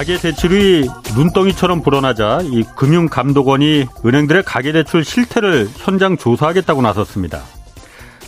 [0.00, 7.42] 가계 대출이 눈덩이처럼 불어나자 이 금융감독원이 은행들의 가계 대출 실태를 현장 조사하겠다고 나섰습니다.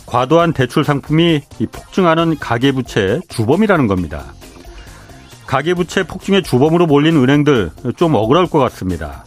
[0.05, 1.41] 과도한 대출 상품이
[1.71, 4.23] 폭증하는 가계부채 주범이라는 겁니다.
[5.47, 9.25] 가계부채 폭증의 주범으로 몰린 은행들 좀 억울할 것 같습니다.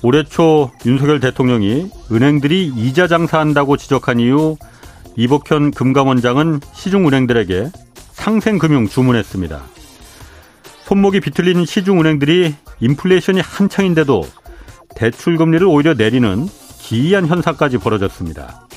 [0.00, 4.56] 올해 초 윤석열 대통령이 은행들이 이자 장사한다고 지적한 이후
[5.16, 7.68] 이복현 금감원장은 시중은행들에게
[8.14, 9.74] 상생금융 주문했습니다.
[10.84, 14.26] 손목이 비틀린 시중은행들이 인플레이션이 한창인데도
[14.94, 16.46] 대출 금리를 오히려 내리는
[16.78, 18.68] 기이한 현상까지 벌어졌습니다.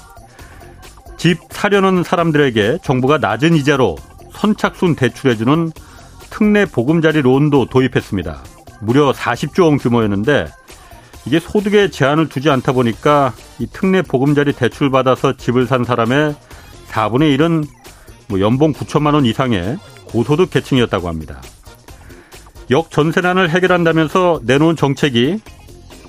[1.17, 3.97] 집 사려는 사람들에게 정부가 낮은 이자로
[4.31, 5.71] 선착순 대출해주는
[6.29, 8.41] 특례 보금자리 론도 도입했습니다.
[8.79, 10.47] 무려 40조 원 규모였는데
[11.25, 16.35] 이게 소득에 제한을 두지 않다 보니까 이 특례 보금자리 대출 받아서 집을 산 사람의
[16.89, 17.67] 4분의 1은
[18.29, 21.41] 뭐 연봉 9천만 원 이상의 고소득 계층이었다고 합니다.
[22.69, 25.39] 역전세난을 해결한다면서 내놓은 정책이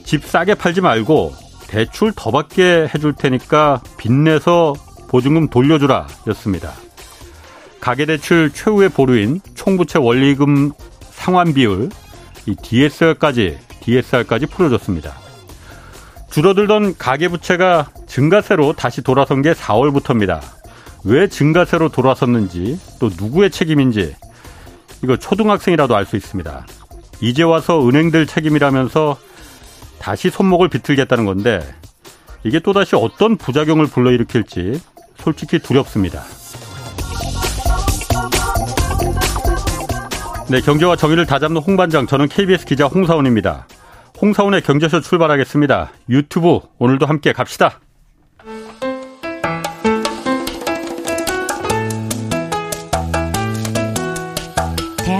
[0.04, 1.32] 집 싸게 팔지 말고
[1.68, 4.74] 대출 더 받게 해줄 테니까 빚내서
[5.08, 6.72] 보증금 돌려주라 였습니다.
[7.80, 10.72] 가계대출 최후의 보루인 총부채 원리금
[11.10, 11.90] 상환 비율
[12.46, 15.14] 이 DSR까지 DSR까지 풀어줬습니다.
[16.30, 20.40] 줄어들던 가계부채가 증가세로 다시 돌아선 게 4월부터입니다.
[21.04, 24.14] 왜 증가세로 돌아섰는지 또 누구의 책임인지
[25.02, 26.66] 이거 초등학생이라도 알 수 있습니다.
[27.20, 29.18] 이제 와서 은행들 책임이라면서
[29.98, 31.60] 다시 손목을 비틀겠다는 건데
[32.44, 34.80] 이게 또다시 어떤 부작용을 불러일으킬지
[35.16, 36.22] 솔직히 두렵습니다.
[40.48, 43.66] 네, 경제와 정의를 다잡는 홍반장, 저는 KBS 기자 홍사원입니다.
[44.22, 45.90] 홍사원의 경제쇼 출발하겠습니다.
[46.08, 47.80] 유튜브 오늘도 함께 갑시다.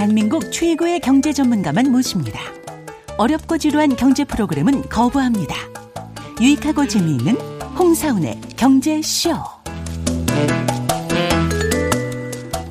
[0.09, 2.39] 대한민국 최고의 경제 전문가만 모십니다.
[3.17, 5.53] 어렵고 지루한 경제 프로그램은 거부합니다.
[6.41, 7.35] 유익하고 재미있는
[7.77, 9.35] 홍사운의 경제쇼.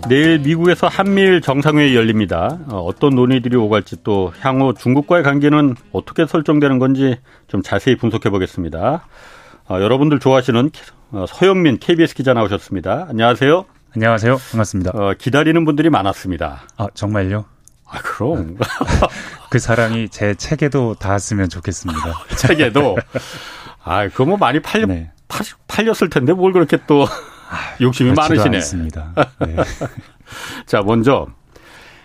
[0.08, 2.58] 내일 미국에서 한미일 정상회의 열립니다.
[2.70, 9.06] 어, 어떤 논의들이 오갈지 또 향후 중국과의 관계는 어떻게 설정되는 건지 좀 자세히 분석해 보겠습니다.
[9.68, 10.70] 어, 여러분들 좋아하시는
[11.12, 13.06] 어, 서영민 KBS 기자 나오셨습니다.
[13.08, 13.77] 안녕하세요.
[13.94, 14.36] 안녕하세요.
[14.50, 14.90] 반갑습니다.
[14.94, 16.62] 어, 기다리는 분들이 많았습니다.
[16.76, 17.46] 아, 정말요?
[17.86, 18.58] 아, 그럼.
[19.50, 22.00] 그 사랑이 제 책에도 닿았으면 좋겠습니다.
[22.36, 22.98] 책에도?
[23.82, 25.10] 아, 그거 뭐 많이 팔려, 네.
[25.26, 28.56] 팔, 팔렸을 텐데 뭘 그렇게 또 아, 욕심이 많으시네.
[28.56, 29.14] 않습니다.
[29.40, 29.56] 네.
[30.66, 31.26] 자, 먼저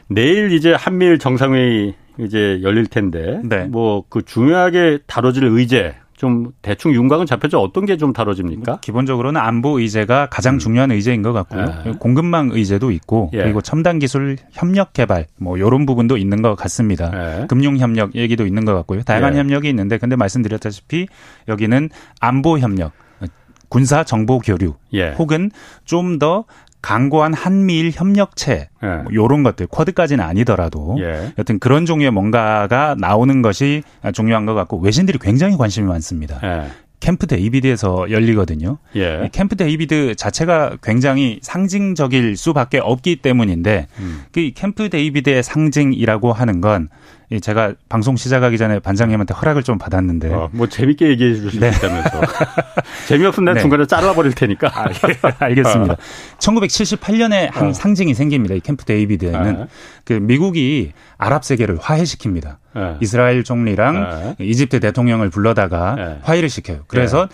[0.07, 3.65] 내일 이제 한미일 정상회의 이제 열릴 텐데 네.
[3.65, 8.72] 뭐그 중요하게 다뤄질 의제 좀 대충 윤곽은 잡혀져 어떤 게 좀 다뤄집니까?
[8.72, 10.59] 뭐 기본적으로는 안보 의제가 가장 음.
[10.59, 11.73] 중요한 의제인 것 같고요.
[11.85, 11.91] 예.
[12.00, 13.44] 공급망 의제도 있고 예.
[13.44, 17.12] 그리고 첨단 기술 협력 개발 뭐 이런 부분도 있는 것 같습니다.
[17.41, 17.47] 예.
[17.47, 19.03] 금융 협력 얘기도 있는 것 같고요.
[19.03, 19.39] 다양한 예.
[19.39, 21.07] 협력이 있는데 근데 말씀드렸다시피
[21.47, 21.89] 여기는
[22.19, 22.94] 안보 협력
[23.69, 25.12] 군사 정보 교류 예.
[25.17, 25.50] 혹은
[25.83, 26.45] 좀 더
[26.83, 28.88] 강고한 한미일 협력체 예.
[28.88, 31.33] 뭐 요런 것들 쿼드까지는 아니더라도 예.
[31.39, 33.81] 여튼 그런 종류의 뭔가가 나오는 것이
[34.13, 36.39] 중요한 것 같고 외신들이 굉장히 관심이 많습니다.
[36.44, 36.67] 예.
[36.99, 38.77] 캠프 데이비드에서 열리거든요.
[38.95, 39.29] 예.
[39.31, 44.23] 캠프 데이비드 자체가 굉장히 상징적일 수밖에 없기 때문인데 음.
[44.31, 46.89] 그 캠프 데이비드의 상징이라고 하는 건
[47.41, 50.33] 제가 방송 시작하기 전에 반장님한테 허락을 좀 받았는데.
[50.33, 51.71] 어, 뭐 재밌게 얘기해 주실 네.
[51.71, 52.21] 수 있다면서.
[53.07, 53.61] 재미없으면 내 네.
[53.61, 54.71] 중간에 잘라버릴 테니까.
[54.73, 55.94] 아, 예, 알겠습니다.
[55.94, 55.97] 어.
[56.39, 57.73] 1978년에 한 어.
[57.73, 58.55] 상징이 생깁니다.
[58.55, 59.61] 이 캠프 데이비드에는.
[59.61, 59.67] 어.
[60.05, 62.57] 그 미국이 아랍 세계를 화해시킵니다.
[62.75, 62.97] 네.
[62.99, 64.45] 이스라엘 총리랑 네.
[64.45, 66.19] 이집트 대통령을 불러다가 네.
[66.23, 66.81] 화해를 시켜요.
[66.88, 67.29] 그래서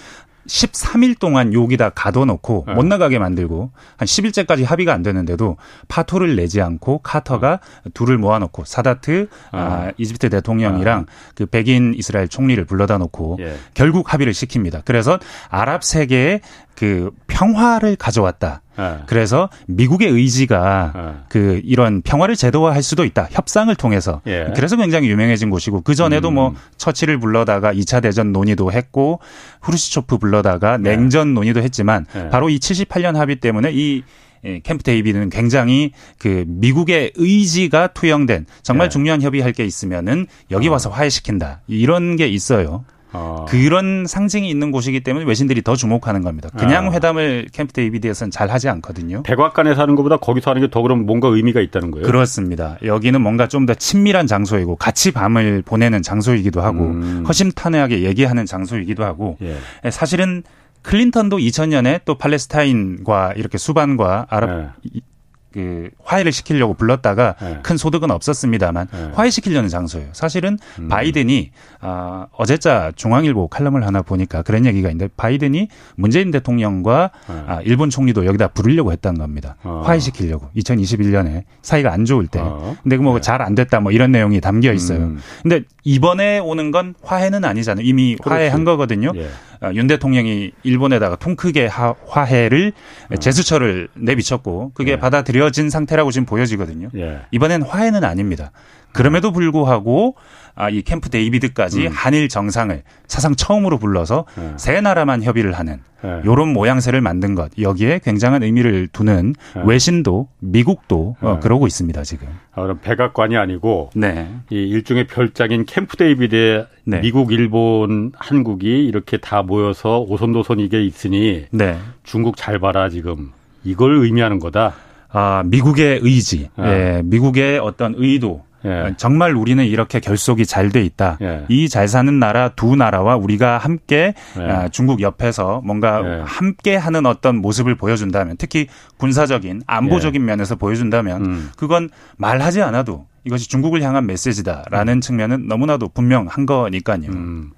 [0.50, 2.74] 13일 동안 여기다 가둬놓고 네.
[2.74, 7.92] 못 나가게 만들고 한 10일째까지 합의가 안 되는데도 파토를 내지 않고 카터가 네.
[7.94, 9.28] 둘을 모아놓고 사다트 네.
[9.52, 11.12] 아, 이집트 대통령이랑 네.
[11.36, 13.56] 그 백인 이스라엘 총리를 불러다 놓고 예.
[13.74, 14.82] 결국 합의를 시킵니다.
[14.86, 15.20] 그래서
[15.50, 16.42] 아랍 세계에
[16.76, 18.62] 그 평화를 가져왔다.
[18.80, 19.04] 네.
[19.08, 21.12] 그래서 미국의 의지가 네.
[21.28, 23.28] 그 이런 평화를 제도화할 수도 있다.
[23.30, 24.22] 협상을 통해서.
[24.26, 24.52] 예.
[24.56, 26.54] 그래서 굉장히 유명해진 곳이고 그 전에도 뭐 음.
[26.54, 29.20] 뭐 처치를 불러다가 2차 대전 논의도 했고
[29.62, 30.96] 흐루시초프 불러다가 네.
[30.96, 32.30] 냉전 논의도 했지만 네.
[32.30, 34.04] 바로 이 78년 합의 때문에 이
[34.46, 38.94] 예, 캠프 데이비드는 굉장히 그 미국의 의지가 투영된 정말 네.
[38.94, 40.72] 중요한 협의할 게 있으면은 여기 어.
[40.72, 42.86] 와서 화해시킨다 이런 게 있어요.
[43.12, 43.46] 어.
[43.50, 46.50] 그런 상징이 있는 곳이기 때문에 외신들이 더 주목하는 겁니다.
[46.58, 46.92] 그냥 어.
[46.92, 49.24] 회담을 캠프 데이비드에서는 잘 하지 않거든요.
[49.24, 52.06] 백악관에서 하는 것보다 거기서 하는 게 더 그럼 뭔가 의미가 있다는 거예요?
[52.06, 52.78] 그렇습니다.
[52.84, 57.24] 여기는 뭔가 좀 더 친밀한 장소이고 같이 밤을 보내는 장소이기도 하고 음.
[57.28, 59.58] 허심탄회하게 얘기하는 장소이기도 하고 예.
[59.86, 60.44] 예 사실은
[60.82, 64.50] 클린턴도 2000년에 또 팔레스타인과 이렇게 수반과 아랍
[64.96, 65.02] 예.
[65.52, 67.60] 그 화해를 시키려고 불렀다가 네.
[67.64, 69.12] 큰 소득은 없었습니다만 네.
[69.14, 70.10] 화해시키려는 장소예요.
[70.14, 70.88] 사실은 음.
[70.90, 71.52] 바이든이
[71.82, 77.44] 아, 어제자 중앙일보 칼럼을 하나 보니까 그런 얘기가 있는데 바이든이 문재인 대통령과 네.
[77.48, 79.56] 아, 일본 총리도 여기다 부르려고 했다는 겁니다.
[79.64, 79.82] 어.
[79.86, 82.40] 화해시키려고 2021년에 사이가 안 좋을 때.
[82.42, 82.76] 어.
[82.84, 83.64] 근데 그뭐 잘안 네.
[83.64, 85.00] 됐다 뭐 이런 내용이 담겨 있어요.
[85.00, 85.20] 음.
[85.42, 87.86] 근데 이번에 오는 건 화해는 아니잖아요.
[87.86, 88.30] 이미 그렇지.
[88.30, 89.12] 화해한 거거든요.
[89.16, 89.28] 예.
[89.62, 92.72] 아, 윤 대통령이 일본에다가 통 크게 화해를
[93.12, 93.16] 어.
[93.16, 95.00] 제스처를 내비쳤고 그게 예.
[95.00, 96.90] 받아들여진 상태라고 지금 보여지거든요.
[96.96, 97.22] 예.
[97.32, 98.52] 이번엔 화해는 아닙니다.
[98.94, 100.16] 그럼에도 불구하고
[100.56, 101.92] 아, 이 캠프 데이비드까지 음.
[101.94, 104.54] 한일 정상을 사상 처음으로 불러서 네.
[104.58, 106.22] 세 나라만 협의를 하는 네.
[106.26, 109.62] 요런 모양새를 만든 것 여기에 굉장한 의미를 두는 네.
[109.66, 111.40] 외신도 미국도 어, 네.
[111.40, 112.28] 그러고 있습니다 지금.
[112.54, 114.30] 아, 그럼 백악관이 아니고 네.
[114.50, 117.00] 이 일종의 별장인 캠프 데이비드에 네.
[117.00, 121.78] 미국, 일본, 한국이 이렇게 다 모여서 오손도손 이게 있으니 네.
[122.04, 123.32] 중국 잘 봐라 지금
[123.64, 124.74] 이걸 의미하는 거다.
[125.12, 126.72] 아, 미국의 의지, 아.
[126.72, 128.94] 예, 미국의 어떤 의도, 예.
[128.98, 131.18] 정말 우리는 이렇게 결속이 잘 돼 있다.
[131.22, 131.46] 예.
[131.50, 134.42] 이잘 사는 나라 두 나라와 우리가 함께 예.
[134.42, 136.24] 아, 중국 옆에서 뭔가 예.
[136.26, 138.68] 함께 하는 어떤 모습을 보여준다면 특히
[138.98, 140.26] 군사적인 안보적인 예.
[140.26, 141.50] 면에서 보여준다면 음.
[141.58, 145.02] 그건 말하지 않아도 이것이 중국을 향한 메시지다라는 음.
[145.02, 147.10] 측면은 너무나도 분명한 거니까요.
[147.10, 147.52] 음.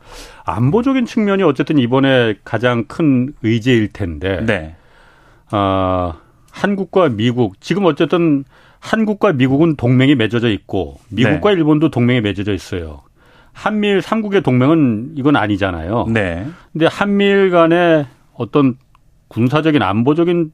[0.45, 4.43] 안보적인 측면이 어쨌든 이번에 가장 큰 의제일 텐데.
[4.45, 4.75] 네.
[5.49, 6.13] 아,
[6.51, 8.43] 한국과 미국 지금 어쨌든
[8.81, 11.55] 한국과 미국은 동맹이 맺어져 있고 미국과 네.
[11.57, 13.01] 일본도 동맹이 맺어져 있어요.
[13.53, 16.07] 한미일 삼국의 동맹은 이건 아니잖아요.
[16.11, 16.45] 네.
[16.73, 18.75] 근데 한미일 간의 어떤
[19.27, 20.51] 군사적인 안보적인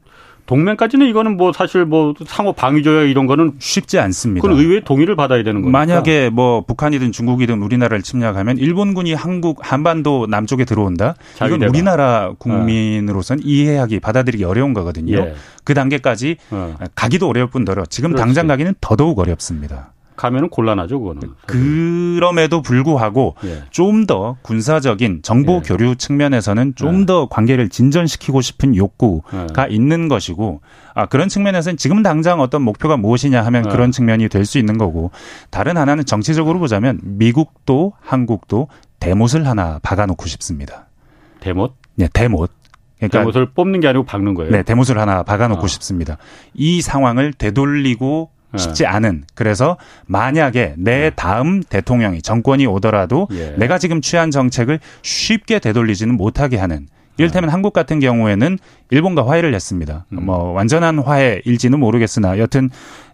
[0.48, 4.42] 동맹까지는 이거는 뭐 사실 뭐 상호 방위 조약 이런 거는 쉽지 않습니다.
[4.42, 5.78] 그건 의회 동의를 받아야 되는 거니까.
[5.78, 11.14] 만약에 뭐 북한이든 중국이든 우리나라를 침략하면 일본군이 한국 한반도 남쪽에 들어온다.
[11.36, 13.48] 이건 우리나라 국민으로서는 네.
[13.48, 15.18] 이해하기 받아들이기 어려운 거거든요.
[15.18, 15.34] 예.
[15.64, 16.74] 그 단계까지 어.
[16.94, 18.24] 가기도 어려울 뿐더러 지금 그렇지.
[18.24, 19.92] 당장 가기는 더더욱 어렵습니다.
[20.18, 21.22] 가면은 곤란하죠, 그거는.
[21.46, 23.62] 그럼에도 불구하고 예.
[23.70, 25.60] 좀더 군사적인 정보 예.
[25.60, 27.26] 교류 측면에서는 좀더 예.
[27.30, 29.74] 관계를 진전시키고 싶은 욕구가 예.
[29.74, 30.60] 있는 것이고
[30.94, 33.70] 아 그런 측면에서는 지금 당장 어떤 목표가 무엇이냐 하면 예.
[33.70, 35.10] 그런 측면이 될 수 있는 거고
[35.50, 38.68] 다른 하나는 정치적으로 보자면 미국도 한국도
[38.98, 40.86] 대못을 하나 박아놓고 싶습니다.
[41.40, 41.74] 대못?
[41.96, 42.50] 네, 대못.
[42.96, 44.50] 그러니까 대못을 뽑는 게 아니고 박는 거예요.
[44.50, 45.66] 네, 대못을 하나 박아놓고 아.
[45.68, 46.16] 싶습니다.
[46.54, 48.37] 이 상황을 되돌리고 네.
[48.56, 51.10] 쉽지 않은 그래서 만약에 내 네.
[51.10, 53.54] 다음 대통령이 정권이 오더라도 예.
[53.58, 56.86] 내가 지금 취한 정책을 쉽게 되돌리지는 못하게 하는
[57.18, 57.52] 이를테면 네.
[57.52, 58.58] 한국 같은 경우에는
[58.90, 60.06] 일본과 화해를 했습니다.
[60.12, 60.24] 음.
[60.24, 62.70] 뭐 완전한 화해일지는 모르겠으나 여튼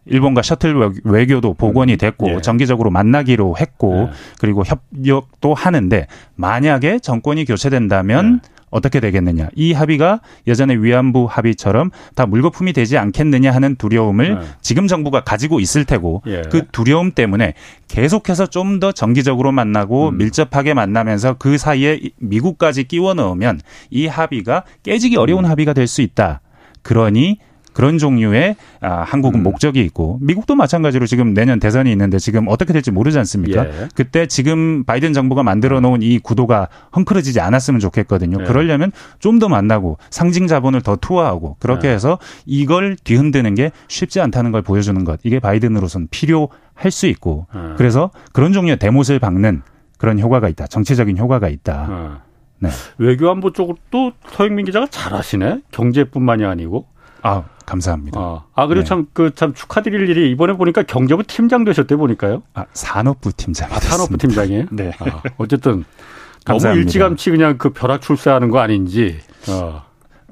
[0.06, 1.98] 일본과 셔틀 외교도 복원이 음.
[1.98, 2.40] 됐고 예.
[2.40, 4.14] 정기적으로 만나기로 했고 예.
[4.38, 6.06] 그리고 협력도 하는데
[6.36, 8.53] 만약에 정권이 교체된다면 예.
[8.74, 9.48] 어떻게 되겠느냐.
[9.54, 14.46] 이 합의가 예전에 위안부 합의처럼 다 물거품이 되지 않겠느냐 하는 두려움을 네.
[14.60, 16.42] 지금 정부가 가지고 있을 테고 예.
[16.50, 17.54] 그 두려움 때문에
[17.88, 20.18] 계속해서 좀 더 정기적으로 만나고 음.
[20.18, 23.60] 밀접하게 만나면서 그 사이에 미국까지 끼워 넣으면
[23.90, 25.50] 이 합의가 깨지기 어려운 음.
[25.50, 26.40] 합의가 될 수 있다.
[26.82, 27.38] 그러니
[27.74, 29.42] 그런 종류의 아, 한국은 음.
[29.42, 33.66] 목적이 있고 미국도 마찬가지로 지금 내년 대선이 있는데 지금 어떻게 될지 모르지 않습니까?
[33.66, 33.88] 예.
[33.94, 38.38] 그때 지금 바이든 정부가 만들어 놓은 이 구도가 헝클어지지 않았으면 좋겠거든요.
[38.40, 38.44] 예.
[38.44, 41.92] 그러려면 좀 더 만나고 상징 자본을 더 투하하고 그렇게 예.
[41.92, 45.18] 해서 이걸 뒤흔드는 게 쉽지 않다는 걸 보여주는 것.
[45.24, 47.74] 이게 바이든으로서는 필요할 수 있고 예.
[47.76, 49.62] 그래서 그런 종류의 대못을 박는
[49.98, 50.68] 그런 효과가 있다.
[50.68, 51.88] 정치적인 효과가 있다.
[51.90, 52.68] 예.
[52.68, 52.70] 네.
[52.98, 55.62] 외교안보 쪽도 서영민 기자가 잘하시네.
[55.72, 56.86] 경제뿐만이 아니고.
[57.22, 58.20] 아, 감사합니다.
[58.20, 58.88] 아, 아 그리고 네.
[58.88, 62.42] 참, 그, 참 축하드릴 일이 이번에 보니까 경제부 팀장 되셨대 보니까요.
[62.54, 63.72] 아, 산업부 팀장.
[63.72, 64.66] 아, 산업부 팀장이에요?
[64.72, 64.92] 네.
[64.98, 65.84] 아, 어쨌든
[66.44, 66.68] 감사합니다.
[66.68, 69.18] 너무 일찌감치 그냥 그 벼락 출세하는 거 아닌지.
[69.48, 69.82] 어.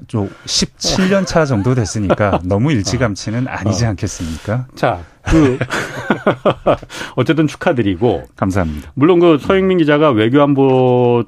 [0.09, 3.91] 좀 17년 차 정도 됐으니까 너무 일찌감치는 아니지 어.
[3.91, 4.67] 않겠습니까?
[4.75, 5.59] 자, 그
[7.15, 8.91] 어쨌든 축하드리고 감사합니다.
[8.95, 11.25] 물론 그 서영민 기자가 외교안보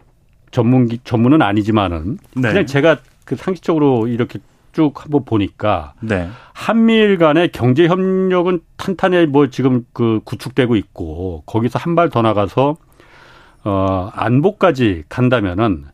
[0.51, 2.49] 전문 전문은 아니지만은 네.
[2.49, 4.39] 그냥 제가 그 상식적으로 이렇게
[4.75, 6.29] 쭉 한번 보니까 네.
[6.53, 12.77] 한미일 간의 경제 협력은 탄탄히 뭐 지금 그 구축되고 있고 거기서 한 발 더 나가서
[13.65, 15.87] 어 안보까지 간다면은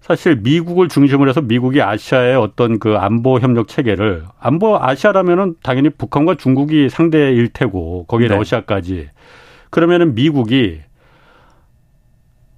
[0.00, 6.36] 사실 미국을 중심으로 해서 미국이 아시아의 어떤 그 안보 협력 체계를 안보 아시아라면은 당연히 북한과
[6.36, 8.36] 중국이 상대일 테고 거기에 네.
[8.36, 9.10] 러시아까지
[9.70, 10.80] 그러면은 미국이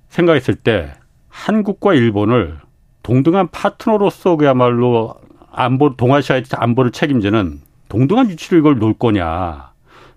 [0.08, 0.92] 생각했을 때
[1.28, 2.58] 한국과 일본을
[3.02, 5.14] 동등한 파트너로서 그야말로
[5.52, 9.70] 안보 동아시아의 안보를 책임지는 동등한 위치를 이걸 놓을 거냐.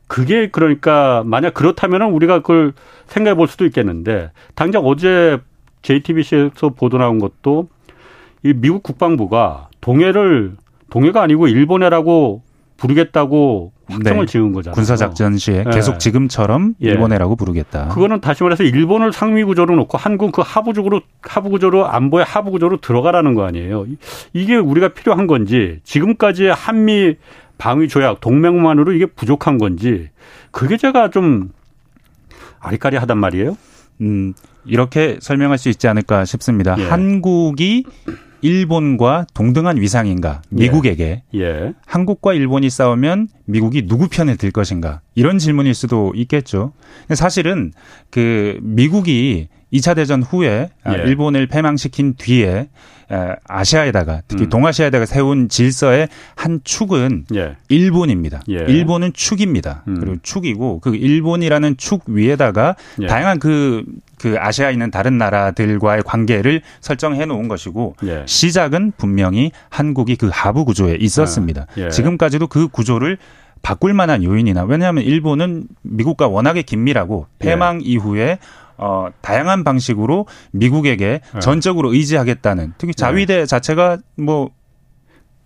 [0.07, 2.73] 그게 그러니까 만약 그렇다면은 우리가 그걸
[3.07, 5.39] 생각해 볼 수도 있겠는데 당장 어제
[5.81, 7.69] JTBC에서 보도 나온 것도
[8.43, 10.55] 이 미국 국방부가 동해를
[10.89, 12.43] 동해가 아니고 일본해라고
[12.83, 14.31] 부르겠다고 확정을 네.
[14.31, 14.75] 지은 거잖아요.
[14.75, 15.97] 군사작전 시에 계속 예.
[15.99, 16.89] 지금처럼 예.
[16.89, 17.87] 일본해라고 부르겠다.
[17.87, 22.51] 그거는 다시 말해서 일본을 상위 구조로 놓고 한국 그 하부 구조로 하부 구조로 안보의 하부
[22.51, 23.85] 구조로 들어가라는 거 아니에요.
[24.33, 27.15] 이게 우리가 필요한 건지 지금까지의 한미
[27.57, 30.09] 방위 조약 동맹만으로 이게 부족한 건지
[30.51, 31.51] 그게 제가 좀
[32.59, 33.57] 아리까리하단 말이에요.
[34.01, 34.33] 음,
[34.65, 36.75] 이렇게 설명할 수 있지 않을까 싶습니다.
[36.79, 36.83] 예.
[36.83, 37.85] 한국이
[38.43, 40.41] 일본과 동등한 위상인가?
[40.49, 41.39] 미국에게 예.
[41.39, 41.73] 예.
[41.85, 44.99] 한국과 일본이 싸우면 미국이 누구 편에 들 것인가?
[45.15, 46.73] 이런 질문일 수도 있겠죠.
[47.15, 47.71] 사실은
[48.11, 51.03] 그 미국이 2차 대전 후에 아, 예.
[51.03, 52.67] 일본을 패망시킨 뒤에
[53.47, 54.49] 아시아에다가 특히 음.
[54.49, 57.55] 동아시아에다가 세운 질서의 한 축은 예.
[57.69, 58.41] 일본입니다.
[58.49, 58.55] 예.
[58.67, 59.83] 일본은 축입니다.
[59.87, 59.99] 음.
[59.99, 63.07] 그리고 축이고 그 일본이라는 축 위에다가 예.
[63.07, 63.83] 다양한 그그
[64.17, 68.23] 그 아시아에 있는 다른 나라들과의 관계를 설정해 놓은 것이고 예.
[68.25, 71.67] 시작은 분명히 한국이 그 하부 구조에 있었습니다.
[71.69, 71.89] 아, 예.
[71.89, 73.17] 지금까지도 그 구조를
[73.61, 77.85] 바꿀 만한 요인이나 왜냐하면 일본은 미국과 워낙에 긴밀하고 패망 예.
[77.85, 78.39] 이후에
[78.77, 81.39] 어, 다양한 방식으로 미국에게 네.
[81.39, 83.45] 전적으로 의지하겠다는 특히 자위대 네.
[83.45, 84.51] 자체가 뭐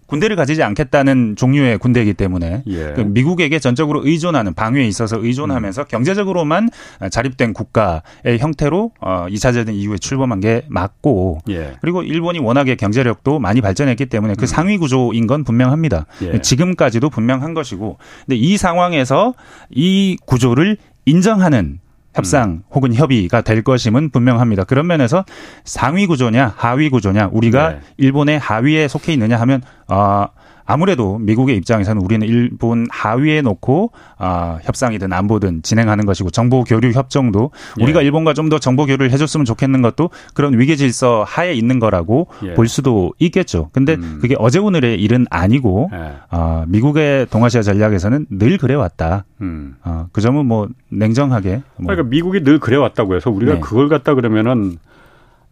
[0.07, 2.93] 군대를 가지지 않겠다는 종류의 군대이기 때문에 예.
[2.95, 5.85] 그 미국에게 전적으로 의존하는 방위에 있어서 의존하면서 음.
[5.87, 6.69] 경제적으로만
[7.11, 11.73] 자립된 국가의 형태로 어 2차 대전 이후에 출범한 게 맞고 예.
[11.81, 14.47] 그리고 일본이 워낙에 경제력도 많이 발전했기 때문에 그 음.
[14.47, 16.05] 상위 구조인 건 분명합니다.
[16.23, 16.41] 예.
[16.41, 19.33] 지금까지도 분명한 것이고 근데 이 상황에서
[19.69, 21.79] 이 구조를 인정하는
[22.17, 22.63] 협상 음.
[22.71, 24.63] 혹은 협의가 될 것임은 분명합니다.
[24.63, 25.23] 그런 면에서
[25.63, 27.79] 상위 구조냐 하위 구조냐 우리가 네.
[27.97, 30.36] 일본의 하위에 속해 있느냐 하면 아 어,
[30.67, 37.51] 아무래도 미국의 입장에서는 우리는 일본 하위에 놓고 아, 협상이든 안보든 진행하는 것이고 정보 교류 협정도
[37.79, 37.83] 예.
[37.83, 42.27] 우리가 일본과 좀 더 정보 교류를 해줬으면 좋겠는 것도 그런 위계 질서 하에 있는 거라고
[42.43, 42.53] 예.
[42.53, 43.69] 볼 수도 있겠죠.
[43.73, 44.19] 근데 음.
[44.21, 46.13] 그게 어제 오늘의 일은 아니고 예.
[46.29, 49.25] 아, 미국의 동아시아 전략에서는 늘 그래왔다.
[49.41, 49.75] 음.
[49.83, 51.61] 아, 그 점은 뭐 냉정하게.
[51.77, 51.87] 뭐.
[51.87, 53.59] 그러니까 미국이 늘 그래왔다고 해서 우리가 네.
[53.59, 54.77] 그걸 갖다 그러면은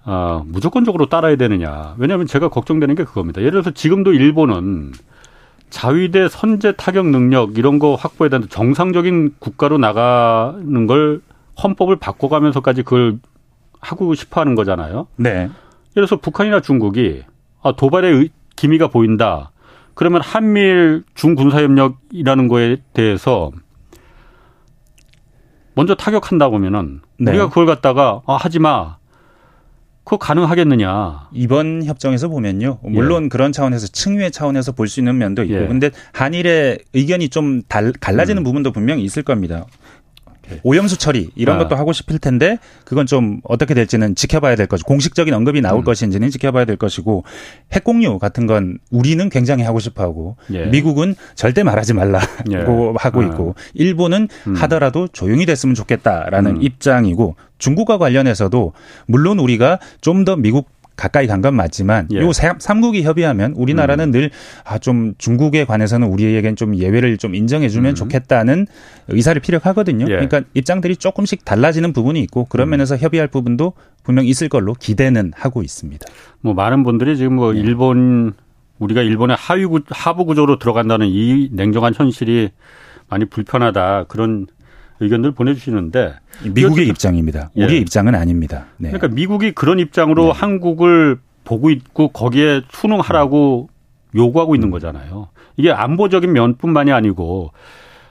[0.06, 1.96] 아, 무조건적으로 따라야 되느냐.
[1.98, 3.42] 왜냐하면 제가 걱정되는 게 그겁니다.
[3.42, 4.92] 예를 들어서 지금도 일본은
[5.72, 11.22] 자위대 선제 타격 능력 이런 거 확보에 대한 정상적인 국가로 나가는 걸
[11.62, 13.20] 헌법을 바꿔가면서까지 그걸
[13.82, 15.08] 하고 싶어 하는 거잖아요.
[15.16, 15.30] 네.
[15.32, 15.50] 예를
[15.94, 17.24] 들어서 북한이나 중국이
[17.64, 19.52] 아, 도발의 기미가 보인다.
[19.96, 23.52] 그러면 한미일 중군사협력이라는 거에 대해서
[25.74, 27.32] 먼저 타격한다고 하면은 네.
[27.32, 28.98] 우리가 그걸 갖다가 아, 하지 마.
[30.06, 31.30] 그거 가능하겠느냐.
[31.34, 32.78] 이번 협정에서 보면요.
[32.84, 33.30] 물론 예.
[33.30, 35.56] 그런 차원에서 층위의 차원에서 볼 수 있는 면도 있고.
[35.56, 35.68] 예.
[35.68, 38.44] 근데 한일의 의견이 좀 달, 갈라지는 음.
[38.44, 39.66] 부분도 분명히 있을 겁니다.
[40.50, 40.60] 네.
[40.64, 41.64] 오염수 처리 이런 아.
[41.64, 45.84] 것도 하고 싶을 텐데 그건 좀 어떻게 될지는 지켜봐야 될 것이고 공식적인 언급이 나올 음.
[45.84, 47.24] 것인지는 지켜봐야 될 것이고
[47.72, 50.66] 핵공유 같은 건 우리는 굉장히 하고 싶어하고 예.
[50.66, 52.58] 미국은 절대 말하지 말라고 예.
[53.00, 53.26] 하고 아.
[53.26, 54.56] 있고 일본은 음.
[54.56, 56.62] 하더라도 조용히 됐으면 좋겠다라는 음.
[56.62, 58.74] 입장이고 중국과 관련해서도
[59.08, 62.20] 물론 우리가 좀 더 미국 가까이 간 건 맞지만 예.
[62.20, 64.30] 요 삼국이 협의하면 우리나라는 음.
[64.66, 67.96] 늘아좀 중국에 관해서는 우리에겐 좀 예외를 좀 인정해 주면 음.
[67.96, 68.66] 좋겠다는
[69.10, 70.06] 의사를 피력하거든요.
[70.06, 70.14] 예.
[70.14, 72.72] 그러니까 입장들이 조금씩 달라지는 부분이 있고 그런 음.
[72.72, 73.74] 면에서 협의할 부분도
[74.04, 76.06] 분명 있을 걸로 기대는 하고 있습니다.
[76.42, 77.60] 뭐 많은 분들이 지금 뭐 예.
[77.60, 78.34] 일본
[78.80, 82.50] 우리가 일본의 하위 구, 하부 구조로 들어간다는 이 냉정한 현실이
[83.10, 84.48] 많이 불편하다 그런
[85.00, 86.16] 의견들 보내주시는데
[86.54, 87.50] 미국의 입장입니다.
[87.58, 87.66] 예.
[87.66, 88.66] 우리의 입장은 아닙니다.
[88.78, 88.90] 네.
[88.90, 90.32] 그러니까 미국이 그런 입장으로 네.
[90.32, 93.70] 한국을 보고 있고 거기에 순응하라고
[94.16, 95.30] 요구하고 있는 거잖아요.
[95.58, 97.52] 이게 안보적인 면뿐만이 아니고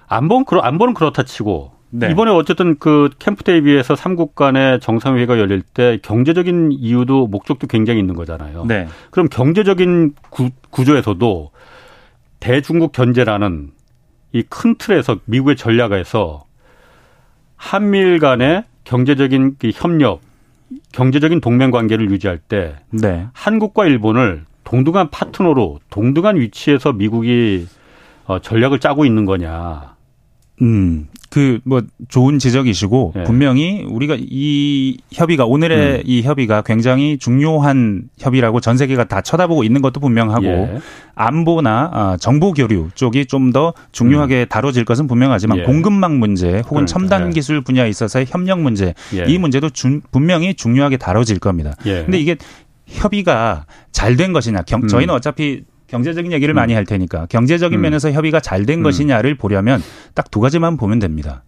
[0.06, 2.10] 안보는 그렇 안보는 그렇다 치고 네.
[2.10, 8.14] 이번에 어쨌든 그 캠프 데이비에서 삼국 간의 정상회의가 열릴 때 경제적인 이유도 목적도 굉장히 있는
[8.14, 8.64] 거잖아요.
[8.66, 8.88] 네.
[9.10, 11.50] 그럼 경제적인 구, 구조에서도
[12.40, 13.70] 대중국 견제라는
[14.34, 16.44] 이 큰 틀에서 미국의 전략에서
[17.64, 20.20] 한미일 간의 경제적인 그 협력,
[20.92, 23.26] 경제적인 동맹 관계를 유지할 때 네.
[23.32, 27.66] 한국과 일본을 동등한 파트너로 동등한 위치에서 미국이
[28.26, 29.96] 어, 전략을 짜고 있는 거냐.
[30.60, 33.24] 음, 그 뭐 좋은 지적이시고 네.
[33.24, 36.02] 분명히 우리가 이 협의가 오늘의 음.
[36.04, 40.78] 이 협의가 굉장히 중요한 협의라고 전 세계가 다 쳐다보고 있는 것도 분명하고 예.
[41.16, 44.46] 안보나 아, 정보 교류 쪽이 좀 더 중요하게 음.
[44.48, 45.62] 다뤄질 것은 분명하지만 예.
[45.64, 46.86] 공급망 문제 혹은 그러니까.
[46.86, 47.32] 첨단 예.
[47.32, 49.24] 기술 분야에 있어서의 협력 문제 예.
[49.26, 51.74] 이 문제도 중, 분명히 중요하게 다뤄질 겁니다.
[51.86, 52.02] 예.
[52.04, 52.36] 근데 이게
[52.86, 54.88] 협의가 잘 된 것이냐 경, 음.
[54.88, 55.62] 저희는 어차피
[55.94, 56.56] 경제적인 얘기를 음.
[56.56, 57.82] 많이 할 테니까 경제적인 음.
[57.82, 58.82] 면에서 협의가 잘된 음.
[58.82, 59.80] 것이냐를 보려면
[60.14, 61.42] 딱 두 가지만 보면 됩니다.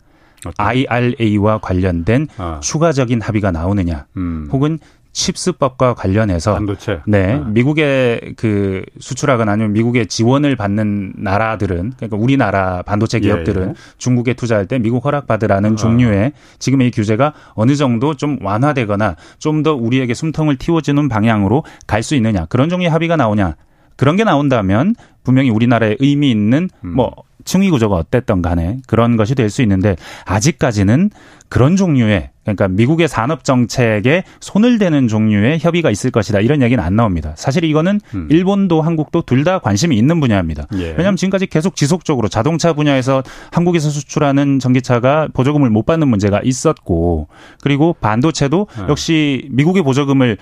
[0.46, 0.64] 어떤?
[0.64, 2.60] IRA와 관련된 아.
[2.62, 4.48] 추가적인 합의가 나오느냐, 음.
[4.52, 4.78] 혹은
[5.12, 7.00] 칩스법과 관련해서 반도체.
[7.06, 7.48] 네, 아.
[7.48, 13.74] 미국의 그 수출하거나 아니면 미국의 지원을 받는 나라들은 그러니까 우리나라 반도체 예, 기업들은 예, 예.
[13.96, 15.76] 중국에 투자할 때 미국 허락받으라는 아.
[15.76, 22.14] 종류의 지금의 규제가 어느 정도 좀 완화되거나 좀 더 우리에게 숨통을 틔워주는 방향으로 갈 수
[22.14, 23.56] 있느냐 그런 종류의 합의가 나오냐
[23.96, 26.94] 그런 게 나온다면 분명히 우리나라에 의미 있는 음.
[26.94, 27.12] 뭐
[27.44, 31.10] 층위 구조가 어땠던 간에 그런 것이 될 수 있는데 아직까지는
[31.48, 36.96] 그런 종류의 그러니까 미국의 산업 정책에 손을 대는 종류의 협의가 있을 것이다 이런 얘기는 안
[36.96, 37.34] 나옵니다.
[37.36, 38.26] 사실 이거는 음.
[38.30, 40.66] 일본도 한국도 둘 다 관심이 있는 분야입니다.
[40.74, 40.90] 예.
[40.90, 43.22] 왜냐하면 지금까지 계속 지속적으로 자동차 분야에서
[43.52, 47.28] 한국에서 수출하는 전기차가 보조금을 못 받는 문제가 있었고
[47.62, 48.88] 그리고 반도체도 예.
[48.88, 50.36] 역시 미국의 보조금을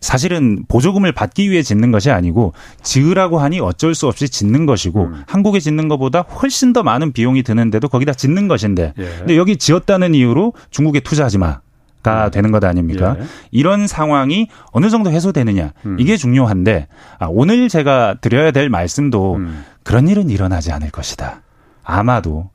[0.00, 2.52] 사실은 보조금을 받기 위해 짓는 것이 아니고
[2.82, 5.22] 지으라고 하니 어쩔 수 없이 짓는 것이고 음.
[5.26, 9.04] 한국에 짓는 것보다 훨씬 더 많은 비용이 드는데도 거기다 짓는 것인데 예.
[9.18, 11.60] 근데 여기 지었다는 이유로 중국에 투자하지 마.
[12.00, 12.30] 가 음.
[12.30, 13.16] 되는 것 아닙니까?
[13.18, 13.24] 예.
[13.50, 15.96] 이런 상황이 어느 정도 해소되느냐 음.
[15.98, 16.86] 이게 중요한데
[17.18, 19.64] 아, 오늘 제가 드려야 될 말씀도 음.
[19.82, 21.42] 그런 일은 일어나지 않을 것이다.
[21.82, 22.50] 아마도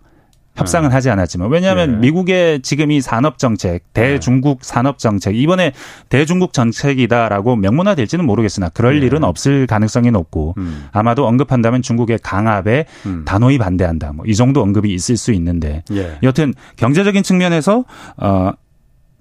[0.56, 0.96] 협상은 네.
[0.96, 1.98] 하지 않았지만 왜냐하면 네.
[1.98, 4.68] 미국의 지금 이 산업 정책 대중국 네.
[4.68, 5.74] 산업 정책 이번에
[6.10, 9.06] 대중국 정책이다라고 명문화될지는 모르겠으나 그럴 네.
[9.06, 10.88] 일은 없을 가능성이 높고 음.
[10.92, 13.24] 아마도 언급한다면 중국의 강압에 음.
[13.26, 16.18] 단호히 반대한다 뭐 이 정도 언급이 있을 수 있는데 예.
[16.24, 17.86] 여튼 경제적인 측면에서
[18.18, 18.52] 어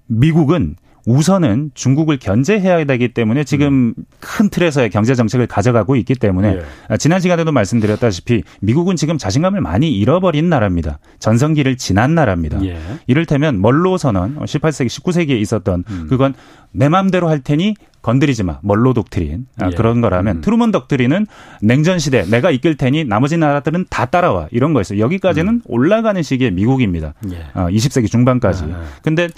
[0.07, 3.93] 미국은 우선은 중국을 견제해야 되기 때문에 지금 음.
[4.19, 6.59] 큰 틀에서의 경제 정책을 가져가고 있기 때문에
[6.91, 6.97] 예.
[6.97, 10.99] 지난 시간에도 말씀드렸다시피 미국은 지금 자신감을 많이 잃어버린 나라입니다.
[11.19, 12.63] 전성기를 지난 나라입니다.
[12.65, 12.77] 예.
[13.07, 16.05] 이를테면 멀로 선언 18세기 19세기에 있었던 음.
[16.09, 16.33] 그건
[16.71, 18.59] 내 마음대로 할 테니 건드리지 마.
[18.61, 19.47] 멀로 독트린.
[19.61, 19.75] 아, 예.
[19.75, 20.41] 그런 거라면 음.
[20.41, 21.25] 트루먼 독트린은
[21.61, 24.49] 냉전 시대 내가 이끌 테니 나머지 나라들은 다 따라와.
[24.51, 24.99] 이런 거였어요.
[24.99, 25.61] 여기까지는 음.
[25.65, 27.13] 올라가는 시기에 미국입니다.
[27.31, 27.45] 예.
[27.53, 28.65] 어, 20세기 중반까지.
[28.65, 28.83] 아, 아.
[29.01, 29.29] 근데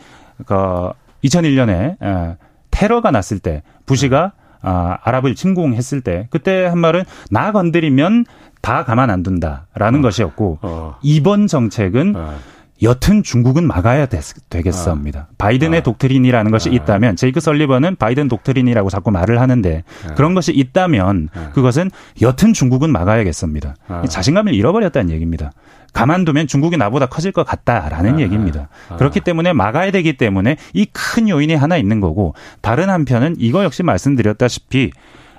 [0.45, 0.89] 그
[1.25, 2.37] 2001년에
[2.71, 8.25] 테러가 났을 때 부시가 아, 아랍을 침공했을 때 그때 한 말은 나 건드리면
[8.61, 10.01] 다 가만 안 둔다라는 어.
[10.01, 10.95] 것이었고 어.
[11.03, 12.35] 이번 정책은 어.
[12.81, 14.19] 여튼 중국은 막아야 되,
[14.49, 15.33] 겠습니다 아.
[15.37, 15.83] 바이든의 아.
[15.83, 16.71] 독트린이라는 것이 아.
[16.73, 19.83] 있다면 제이크 설리번은 바이든 독트린이라고 자꾸 말을 하는데
[20.15, 21.91] 그런 것이 있다면 그것은
[22.23, 23.75] 여튼 중국은 막아야겠습니다.
[24.09, 25.51] 자신감을 잃어버렸다는 얘기입니다.
[25.95, 28.67] 가만두면 중국이 나보다 커질 것 같다라는 얘기입니다.
[28.97, 33.81] 그렇기 때문에 막아야 되기 때문에 이 큰 요인이 하나 있는 거고 다른 한편은 이거 역시
[33.83, 34.91] 말씀드렸다시피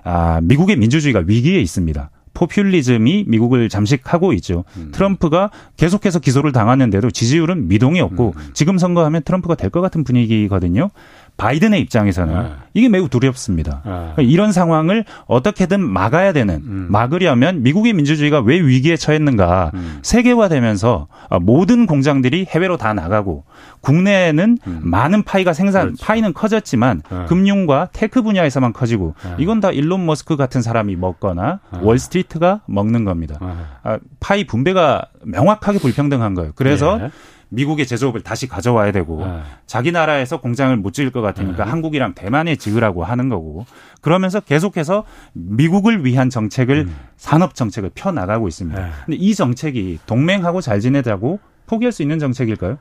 [0.05, 2.11] 아, 미국의 민주주의가 위기에 있습니다.
[2.33, 4.65] 포퓰리즘이 미국을 잠식하고 있죠.
[4.77, 4.91] 음.
[4.93, 8.51] 트럼프가 계속해서 기소를 당하는데도 지지율은 미동이 없고 음.
[8.53, 10.91] 지금 선거하면 트럼프가 될 것 같은 분위기거든요.
[11.37, 12.53] 바이든의 입장에서는 네.
[12.73, 13.83] 이게 매우 두렵습니다.
[13.85, 13.91] 네.
[13.91, 16.87] 그러니까 이런 상황을 어떻게든 막아야 되는 음.
[16.91, 19.99] 막으려면 미국의 민주주의가 왜 위기에 처했는가 음.
[20.03, 21.09] 세계화되면서
[21.43, 23.45] 모든 공장들이 해외로 다 나가고
[23.81, 24.81] 국내에는 음.
[24.83, 26.05] 많은 파이가 생산 그렇죠.
[26.05, 27.25] 파이는 커졌지만 네.
[27.27, 29.35] 금융과 테크 분야에서만 커지고 네.
[29.39, 31.79] 이건 다 일론 머스크 같은 사람이 먹거나 네.
[31.83, 33.39] 월스트리트가 먹는 겁니다.
[33.41, 33.49] 네.
[33.83, 36.53] 아, 파이 분배가 명확하게 불평등한 거예요.
[36.55, 37.11] 그래서 예.
[37.49, 39.41] 미국의 제조업을 다시 가져와야 되고 네.
[39.67, 41.71] 자기 나라에서 공장을 못 지을 것 같으니까 네.
[41.71, 43.67] 한국이랑 대만에 지으라고 하는 거고
[44.01, 46.97] 그러면서 계속해서 미국을 위한 정책을 음.
[47.17, 48.81] 산업 정책을 펴 나가고 있습니다.
[48.81, 48.91] 네.
[49.05, 52.79] 근데 이 정책이 동맹하고 잘 지내자고 포기할 수 있는 정책일까요?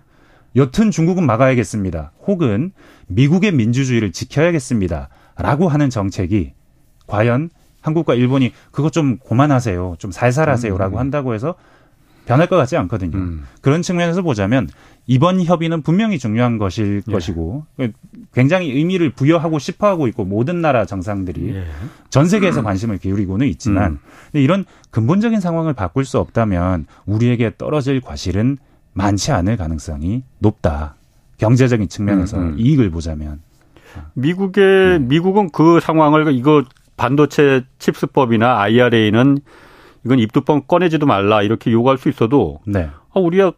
[0.56, 2.14] 여튼 중국은 막아야겠습니다.
[2.28, 2.72] 혹은
[3.08, 5.10] 미국의 민주주의를 지켜야겠습니다.
[5.38, 6.54] 라고 하는 정책이
[7.08, 7.50] 과연
[7.82, 9.96] 한국과 일본이 그것 좀 고만하세요.
[10.00, 10.76] 좀 살살하세요.
[10.78, 11.00] 라고 음.
[11.00, 11.56] 한다고 해서
[12.26, 13.18] 변할 것 같지 않거든요.
[13.18, 13.46] 음.
[13.62, 14.68] 그런 측면에서 보자면
[15.08, 17.12] 이번 협의는 분명히 중요한 것일 예.
[17.12, 17.66] 것이고
[18.34, 21.66] 굉장히 의미를 부여하고 싶어하고 있고 모든 나라 정상들이 예.
[22.10, 24.00] 전 세계에서 관심을 기울이고는 있지만 음.
[24.34, 28.58] 이런 근본적인 상황을 바꿀 수 없다면 우리에게 떨어질 과실은
[28.94, 30.96] 많지 않을 가능성이 높다.
[31.38, 32.56] 경제적인 측면에서 음, 음.
[32.58, 33.42] 이익을 보자면
[34.14, 35.08] 미국의 음.
[35.08, 36.64] 미국은 그 상황을 이거
[36.98, 39.40] 반도체 칩스법이나 IRA는
[40.06, 42.90] 이건 입두뻥 꺼내지도 말라 이렇게 요구할 수 있어도 네.
[43.14, 43.54] 아, 우리가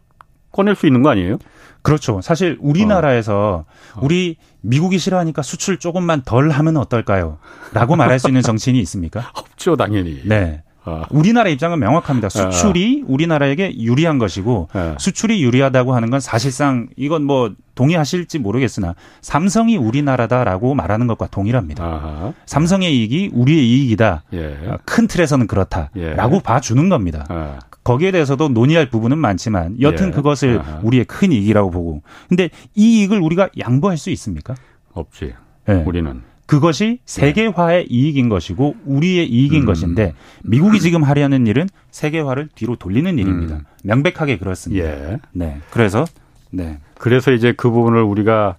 [0.50, 1.38] 꺼낼 수 있는 거 아니에요?
[1.82, 2.20] 그렇죠.
[2.20, 4.00] 사실 우리나라에서 어.
[4.02, 7.38] 우리 미국이 싫어하니까 수출 조금만 덜 하면 어떨까요?
[7.72, 9.30] 라고 말할 수 있는 정치인이 있습니까?
[9.34, 10.22] 없죠, 당연히.
[10.24, 10.62] 네.
[10.88, 11.06] 아.
[11.10, 12.28] 우리나라 입장은 명확합니다.
[12.28, 13.06] 수출이 아.
[13.08, 14.94] 우리나라에게 유리한 것이고 아.
[14.98, 21.84] 수출이 유리하다고 하는 건 사실상 이건 뭐 동의하실지 모르겠으나 삼성이 우리나라다라고 말하는 것과 동일합니다.
[21.84, 22.32] 아하.
[22.46, 24.24] 삼성의 이익이 우리의 이익이다.
[24.34, 24.58] 예.
[24.84, 26.42] 큰 틀에서는 그렇다라고 예.
[26.42, 27.24] 봐주는 겁니다.
[27.28, 27.58] 아.
[27.84, 30.10] 거기에 대해서도 논의할 부분은 많지만 여튼 예.
[30.10, 30.80] 그것을 아하.
[30.82, 34.54] 우리의 큰 이익이라고 보고 근데 이 이익을 우리가 양보할 수 있습니까?
[34.92, 35.34] 없지.
[35.66, 35.84] 네.
[35.86, 37.86] 우리는 그것이 세계화의 네.
[37.90, 39.66] 이익인 것이고 우리의 이익인 음.
[39.66, 43.56] 것인데 미국이 지금 하려는 일은 세계화를 뒤로 돌리는 일입니다.
[43.56, 43.64] 음.
[43.84, 44.82] 명백하게 그렇습니다.
[44.82, 45.18] 예.
[45.32, 45.60] 네.
[45.70, 46.06] 그래서
[46.50, 46.78] 네.
[46.96, 48.56] 그래서 이제 그 부분을 우리가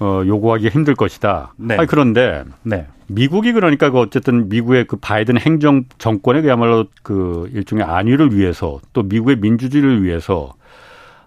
[0.00, 1.54] 어, 요구하기 힘들 것이다.
[1.58, 1.76] 네.
[1.76, 2.88] 아니, 그런데 네.
[3.06, 9.04] 미국이 그러니까 그 어쨌든 미국의 그 바이든 행정 정권의 그야말로 그 일종의 안위를 위해서 또
[9.04, 10.54] 미국의 민주주의를 위해서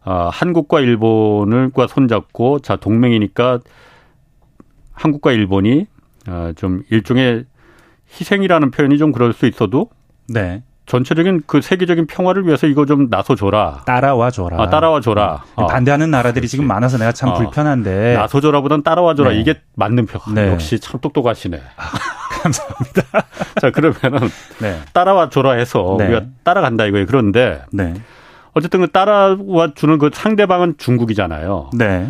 [0.04, 3.62] 아, 한국과 일본을과 손잡고 자 동맹이니까
[4.98, 5.86] 한국과 일본이
[6.28, 7.46] 아, 좀 일종의
[8.20, 9.90] 희생이라는 표현이 좀 그럴 수 있어도
[10.28, 10.64] 네.
[10.88, 13.84] 전체적인 그 세계적인 평화를 위해서 이거 좀 나서줘라.
[13.86, 14.62] 따라와줘라.
[14.62, 15.44] 아, 따라와줘라.
[15.56, 15.68] 어.
[15.68, 16.52] 반대하는 나라들이 그렇지.
[16.52, 17.34] 지금 많아서 내가 참 어.
[17.34, 18.16] 불편한데.
[18.16, 19.32] 나서줘라보단 따라와줘라.
[19.32, 19.40] 네.
[19.42, 20.20] 이게 맞는 표.
[20.34, 20.50] 네.
[20.50, 21.62] 역시 참 똑똑하시네.
[21.76, 21.84] 아,
[22.42, 23.02] 감사합니다.
[23.62, 24.30] 자, 그러면은
[24.62, 24.80] 네.
[24.94, 26.06] 따라와줘라 해서 네.
[26.06, 27.06] 우리가 따라간다 이거예요.
[27.06, 27.94] 그런데 네.
[28.54, 31.72] 어쨌든 그 따라와주는 그 상대방은 중국이잖아요.
[31.78, 32.10] 네.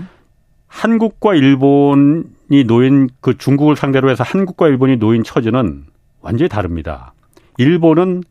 [0.67, 5.86] 한국과 일본 이 놓인 그 중국을 상대로 해서 한국과 일본이 놓인 처지는
[6.21, 7.13] 완전히 다릅니다.
[7.57, 8.23] 일본은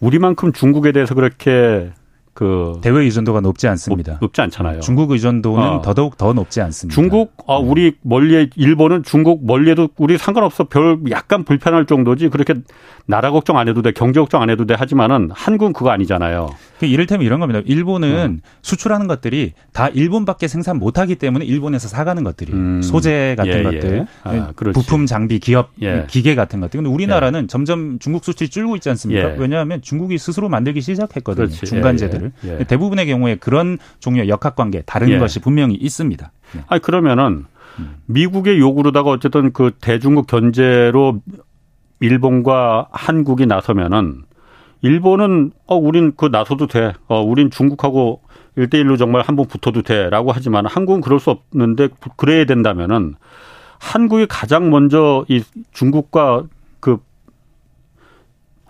[0.00, 1.92] 우리만큼 중국에 대해서 그렇게
[2.38, 4.18] 그 대외 의존도가 높지 않습니다.
[4.20, 4.78] 높 지 않잖아요.
[4.78, 5.82] 중국 의존도는 어.
[5.82, 6.94] 더더욱 더 높지 않습니다.
[6.94, 7.68] 중국 아 네.
[7.68, 12.54] 우리 멀리에 일본은 중국 멀리에도 우리 상관없어 별 약간 불편할 정도지 그렇게
[13.06, 16.50] 나라 걱정 안 해도 돼 경제 걱정 안 해도 돼 하지만은 한국은 그거 아니잖아요.
[16.78, 17.60] 그 이를테면 이런 겁니다.
[17.64, 18.40] 일본은 음.
[18.62, 22.82] 수출하는 것들이 다 일본밖에 생산 못하기 때문에 일본에서 사가는 것들이 음.
[22.82, 24.06] 소재 같은 예, 것들, 예.
[24.22, 26.04] 아, 부품 장비, 기업 예.
[26.06, 26.78] 기계 같은 것들.
[26.78, 27.46] 근데 우리나라는 예.
[27.48, 29.32] 점점 중국 수출이 줄고 있지 않습니까?
[29.32, 29.36] 예.
[29.38, 31.48] 왜냐하면 중국이 스스로 만들기 시작했거든요.
[31.48, 32.27] 중간재들을.
[32.44, 36.32] 예, 대부분의 경우에 그런 종류의 역학관계 다른 것이 분명히 있습니다.
[36.54, 36.64] 네.
[36.68, 37.44] 아니 그러면은
[37.78, 37.96] 음.
[38.06, 41.20] 미국의 요구로다가 어쨌든 그 대중국 견제로
[42.00, 44.22] 일본과 한국이 나서면은
[44.82, 46.92] 일본은 어 우린 그 나서도 돼.
[47.08, 48.22] 어 우린 중국하고
[48.56, 53.14] 일대일로 정말 한번 붙어도 돼라고 하지만 한국은 그럴 수 없는데 그래야 된다면은
[53.78, 56.44] 한국이 가장 먼저 이 중국과
[56.80, 56.98] 그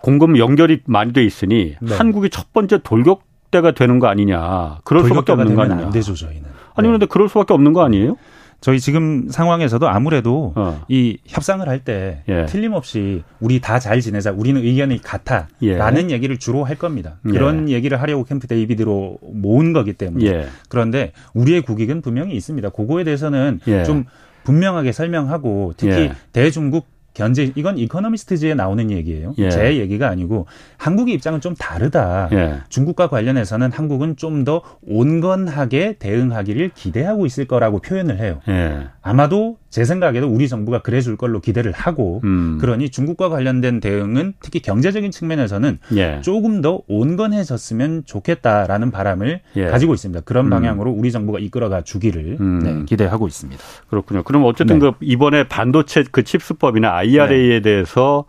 [0.01, 1.95] 공급 연결이 많이 돼 있으니 네.
[1.95, 4.79] 한국이 첫 번째 돌격 대가 되는 거 아니냐.
[4.83, 5.85] 그럴 수밖에 없는 거 아니냐.
[5.85, 6.43] 안 되죠, 저희는.
[6.75, 7.09] 아니 그런데 네.
[7.09, 8.15] 그럴 수밖에 없는 거 아니에요?
[8.61, 10.83] 저희 지금 상황에서도 아무래도 어.
[10.89, 12.45] 이 협상을 할때 예.
[12.45, 16.13] 틀림없이 우리 다 잘 지내자 우리는 의견이 같아라는 예.
[16.13, 17.19] 얘기를 주로 할 겁니다.
[17.27, 17.31] 예.
[17.31, 17.73] 그런 예.
[17.75, 20.47] 얘기를 하려고 캠프 데이비드로 모은 거기 때문에 예.
[20.67, 22.69] 그런데 우리의 국익은 분명히 있습니다.
[22.71, 23.83] 그거에 대해서는 예.
[23.85, 24.03] 좀
[24.43, 26.87] 분명하게 설명하고 특히 대중국
[27.19, 29.33] 견제 이건 이코노미스트지에 나오는 얘기예요.
[29.39, 29.49] 예.
[29.49, 32.29] 제 얘기가 아니고 한국의 입장은 좀 다르다.
[32.31, 32.59] 예.
[32.69, 38.39] 중국과 관련해서는 한국은 좀 더 온건하게 대응하기를 기대하고 있을 거라고 표현을 해요.
[38.47, 38.87] 예.
[39.01, 42.57] 아마도 제 생각에도 우리 정부가 그래 줄 걸로 기대를 하고 음.
[42.59, 46.21] 그러니 중국과 관련된 대응은 특히 경제적인 측면에서는 예.
[46.21, 49.65] 조금 더 온건해졌으면 좋겠다라는 바람을 예.
[49.65, 50.21] 가지고 있습니다.
[50.21, 50.49] 그런 음.
[50.51, 52.59] 방향으로 우리 정부가 이끌어가 주기를 음.
[52.59, 53.61] 네, 기대하고 있습니다.
[53.89, 54.23] 그렇군요.
[54.23, 54.89] 그럼 어쨌든 네.
[54.89, 57.61] 그 이번에 반도체 그 칩스법이나 IRA에 네.
[57.61, 58.25] 대해서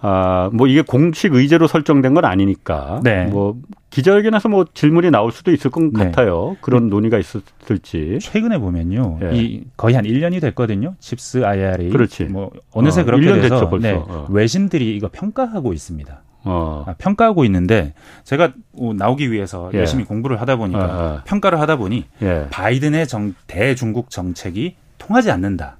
[0.00, 3.00] 아, 뭐 이게 공식 의제로 설정된 건 아니니까.
[3.02, 3.26] 네.
[3.26, 3.56] 뭐
[3.90, 6.04] 기자회견에서 뭐 질문이 나올 수도 있을 것 네.
[6.04, 6.56] 같아요.
[6.60, 8.18] 그런 논의가 있었을지.
[8.20, 9.18] 최근에 보면요.
[9.22, 9.30] 예.
[9.34, 10.94] 이 거의 한 1년이 됐거든요.
[11.00, 11.90] CHIPS IRA.
[11.90, 12.24] 그렇지.
[12.24, 13.78] 뭐 어느새 어, 그렇게 돼서 됐죠.
[13.78, 13.92] 네.
[13.92, 14.26] 어.
[14.28, 16.22] 외신들이 이거 평가하고 있습니다.
[16.44, 16.84] 어.
[16.86, 18.52] 아, 평가하고 있는데 제가
[18.96, 19.78] 나오기 위해서 예.
[19.78, 21.20] 열심히 공부를 하다 보니까 어, 어.
[21.24, 22.46] 평가를 하다 보니 예.
[22.50, 25.78] 바이든의 정, 대중국 정책이 통하지 않는다.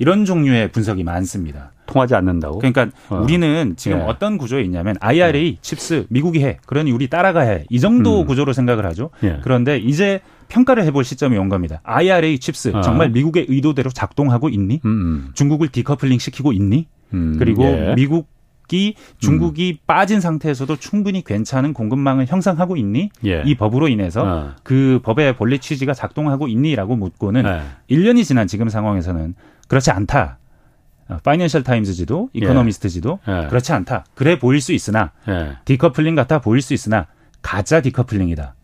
[0.00, 1.72] 이런 종류의 분석이 많습니다.
[1.84, 2.58] 통하지 않는다고?
[2.58, 3.16] 그러니까 어.
[3.16, 4.02] 우리는 지금 예.
[4.02, 5.56] 어떤 구조에 있냐면 IRA, 예.
[5.60, 6.56] CHIPS, 미국이 해.
[6.64, 7.64] 그러니 우리 따라가야 해.
[7.68, 8.26] 이 정도 음.
[8.26, 9.10] 구조로 생각을 하죠.
[9.24, 9.40] 예.
[9.42, 11.80] 그런데 이제 평가를 해볼 시점이 온 겁니다.
[11.84, 12.80] IRA, CHIPS 어.
[12.80, 14.80] 정말 미국의 의도대로 작동하고 있니?
[14.82, 15.06] 음음.
[15.06, 15.30] 음.
[15.34, 16.86] 중국을 디커플링 시키고 있니?
[17.12, 17.36] 음.
[17.38, 17.94] 그리고 예.
[17.94, 18.28] 미국
[18.72, 19.84] 이 중국이 음.
[19.84, 23.10] 빠진 상태에서도 충분히 괜찮은 공급망을 형성하고 있니?
[23.26, 23.42] 예.
[23.44, 24.50] 이 법으로 인해서 어.
[24.62, 27.94] 그 법의 본래 취지가 작동하고 있니라고 묻고는 예.
[27.94, 29.34] 1년이 지난 지금 상황에서는
[29.70, 30.38] 그렇지 않다.
[31.24, 33.46] 파이낸셜 타임즈지도 이코노미스트지도 예.
[33.48, 34.04] 그렇지 않다.
[34.14, 35.56] 그래 보일 수 있으나 예.
[35.64, 37.06] 디커플링 같아 보일 수 있으나
[37.42, 38.54] 가짜 디커플링이다.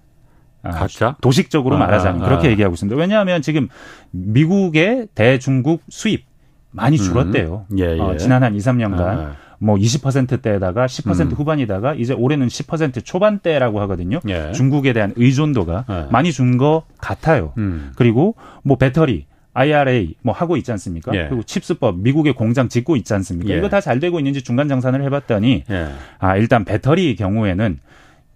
[0.63, 1.17] 아, 가짜?
[1.21, 2.97] 도식적으로 아, 말하자면 아, 그렇게 얘기하고 있습니다.
[2.99, 3.69] 왜냐하면 지금
[4.11, 6.25] 미국의 대중국 수입
[6.73, 7.03] 많이 음.
[7.03, 7.67] 줄었대요.
[7.71, 7.79] 음.
[7.79, 8.01] 예, 예.
[8.01, 9.37] 어, 지난 한 2, 3년간 아.
[9.59, 11.31] 뭐 20%대에다가 10% 음.
[11.33, 14.21] 후반이다가 이제 올해는 10% 초반대라고 하거든요.
[14.29, 14.53] 예.
[14.53, 16.07] 중국에 대한 의존도가 예.
[16.11, 17.53] 많이 준 것 같아요.
[17.59, 17.93] 음.
[17.97, 21.15] 그리고 뭐 배터리 IRA 뭐 하고 있지 않습니까?
[21.15, 21.27] 예.
[21.29, 23.53] 그리고 칩스법 미국의 공장 짓고 있지 않습니까?
[23.53, 23.59] 예.
[23.59, 25.89] 이거 다 잘 되고 있는지 중간 정산을 해봤더니 예.
[26.19, 27.79] 아 일단 배터리 경우에는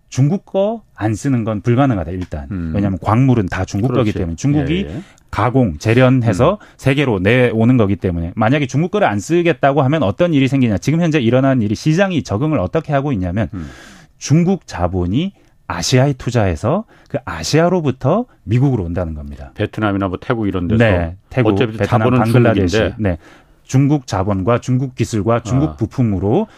[0.09, 2.73] 중국 거 안 쓰는 건 불가능하다 일단 음.
[2.75, 4.11] 왜냐하면 광물은 다 중국 그렇지.
[4.11, 5.03] 거기 때문에 중국이 예, 예.
[5.31, 6.67] 가공 재련해서 음.
[6.77, 11.21] 세계로 내오는 거기 때문에 만약에 중국 거를 안 쓰겠다고 하면 어떤 일이 생기냐 지금 현재
[11.21, 13.69] 일어나는 일이 시장이 적응을 어떻게 하고 있냐면 음.
[14.19, 15.33] 중국 자본이
[15.71, 19.53] 아시아에 투자해서 그 아시아로부터 미국으로 온다는 겁니다.
[19.55, 23.19] 베트남이나 뭐 태국 이런 데서 네, 태국, 베트남, 방글라데시, 네,
[23.63, 25.77] 중국 자본과 중국 기술과 중국 아.
[25.77, 26.49] 부품으로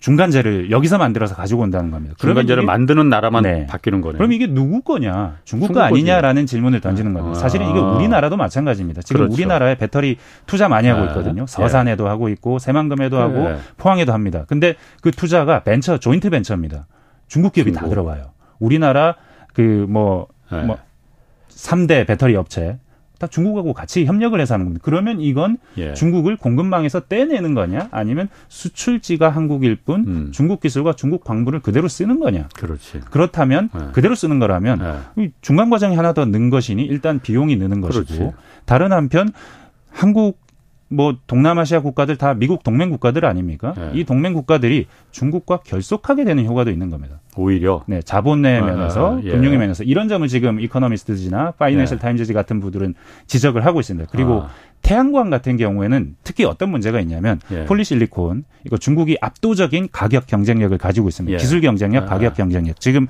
[0.00, 2.16] 중간재를 여기서 만들어서 가지고 온다는 겁니다.
[2.18, 3.66] 중간재를 만드는 나라만 네.
[3.66, 4.18] 바뀌는 거네요.
[4.18, 5.36] 그럼 이게 누구 거냐?
[5.44, 7.38] 중국, 중국 거 아니냐라는 질문을 던지는 겁니다.
[7.38, 7.82] 사실은 이게 아.
[7.82, 9.02] 우리나라도 마찬가지입니다.
[9.02, 9.34] 지금 그렇죠.
[9.34, 10.16] 우리나라에 배터리
[10.46, 11.08] 투자 많이 하고 네.
[11.08, 11.46] 있거든요.
[11.46, 12.08] 서산에도 예.
[12.08, 13.58] 하고 있고 새만금에도 하고 예.
[13.76, 14.44] 포항에도 합니다.
[14.48, 16.86] 근데 그 투자가 벤처 조인트 벤처입니다.
[17.32, 17.80] 중국 기업이 중국.
[17.80, 18.30] 다 들어가요.
[18.58, 19.16] 우리나라
[19.54, 20.28] 그뭐뭐
[21.48, 22.78] 3대 배터리 업체
[23.18, 24.82] 다 중국하고 같이 협력을 해서 하는 겁니다.
[24.84, 25.94] 그러면 이건 예.
[25.94, 30.28] 중국을 공급망에서 떼내는 거냐 아니면 수출지가 한국일 뿐 음.
[30.32, 32.48] 중국 기술과 중국 광물을 그대로 쓰는 거냐.
[32.54, 33.00] 그렇지.
[33.10, 33.92] 그렇다면 예.
[33.92, 35.30] 그대로 쓰는 거라면 예.
[35.40, 38.30] 중간 과정이 하나 더 는 것이니 일단 비용이 느는 것이고 그렇지.
[38.66, 39.30] 다른 한편
[39.90, 40.38] 한국
[40.92, 43.72] 뭐 동남아시아 국가들 다 미국 동맹 국가들 아닙니까?
[43.76, 43.90] 네.
[43.94, 47.20] 이 동맹 국가들이 중국과 결속하게 되는 효과도 있는 겁니다.
[47.36, 49.30] 오히려 네 자본의 아, 면에서 예.
[49.30, 52.00] 금융의 면에서 이런 점을 지금 이코노미스트지나 파이낸셜 예.
[52.00, 52.94] 타임즈지 같은 분들은
[53.26, 54.10] 지적을 하고 있습니다.
[54.12, 54.50] 그리고 아.
[54.82, 57.64] 태양광 같은 경우에는 특히 어떤 문제가 있냐면 예.
[57.64, 61.32] 폴리실리콘 이거 중국이 압도적인 가격 경쟁력을 가지고 있습니다.
[61.32, 61.38] 예.
[61.38, 62.06] 기술 경쟁력, 아.
[62.06, 62.80] 가격 경쟁력.
[62.80, 63.06] 지금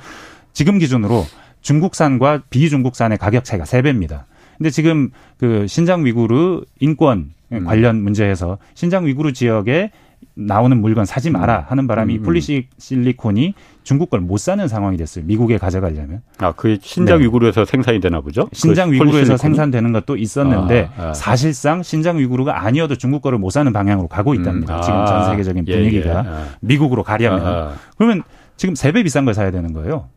[0.52, 1.24] 지금 기준으로
[1.62, 4.26] 중국산과 비중국산의 가격 차이가 세배입니다
[4.58, 7.64] 근데 지금 그 신장 위구르 인권 음.
[7.64, 9.90] 관련 문제에서 신장 위구르 지역에
[10.34, 11.64] 나오는 물건 사지 마라 음.
[11.68, 12.22] 하는 바람에 음.
[12.22, 15.24] 폴리실리콘이 중국 걸 못 사는 상황이 됐어요.
[15.26, 16.22] 미국에 가져가려면.
[16.38, 17.24] 아, 그게 신장 네.
[17.24, 18.48] 위구르에서 생산이 되나 보죠?
[18.52, 21.12] 신장 그 위구르에서 생산되는 것도 있었는데 아, 아.
[21.14, 24.76] 사실상 신장 위구르가 아니어도 중국 거를 못 사는 방향으로 가고 있답니다.
[24.76, 24.78] 음.
[24.78, 24.80] 아.
[24.82, 26.44] 지금 전 세계적인 예, 분위기가 예, 예.
[26.60, 27.44] 미국으로 가려면.
[27.44, 27.72] 아, 아.
[27.96, 28.22] 그러면
[28.56, 30.08] 지금 세 배 비싼 걸 사야 되는 거예요.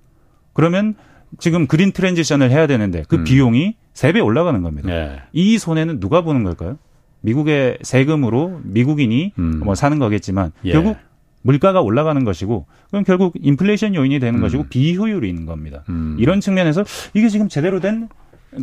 [0.54, 0.94] 그러면
[1.40, 3.24] 지금 그린 트랜지션을 해야 되는데 그 음.
[3.24, 4.90] 비용이 세 배 올라가는 겁니다.
[4.92, 5.22] 예.
[5.34, 6.78] 이 손해는 누가 보는 걸까요?
[7.26, 9.62] 미국의 세금으로 미국인이 음.
[9.64, 10.72] 뭐 사는 거겠지만 예.
[10.72, 10.98] 결국
[11.42, 14.42] 물가가 올라가는 것이고 그럼 결국 인플레이션 요인이 되는 음.
[14.42, 15.84] 것이고 비효율이 있는 겁니다.
[15.90, 16.16] 음.
[16.20, 16.84] 이런 측면에서
[17.14, 18.10] 이게 지금 제대로 된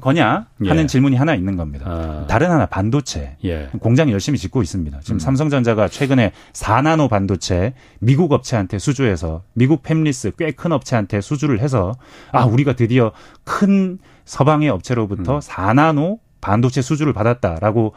[0.01, 0.87] 거냐 하는 예.
[0.87, 1.85] 질문이 하나 있는 겁니다.
[1.87, 2.27] 아.
[2.27, 3.69] 다른 하나 반도체 예.
[3.79, 5.01] 공장 열심히 짓고 있습니다.
[5.01, 5.19] 지금 음.
[5.19, 11.95] 삼성전자가 최근에 4나노 반도체 미국 업체한테 수주해서 미국 팹리스 꽤 큰 업체한테 수주를 해서
[12.33, 13.13] 아 우리가 드디어
[13.45, 15.41] 큰 서방의 업체로부터 음.
[15.41, 17.93] 4나노 반도체 수주를 받았다라고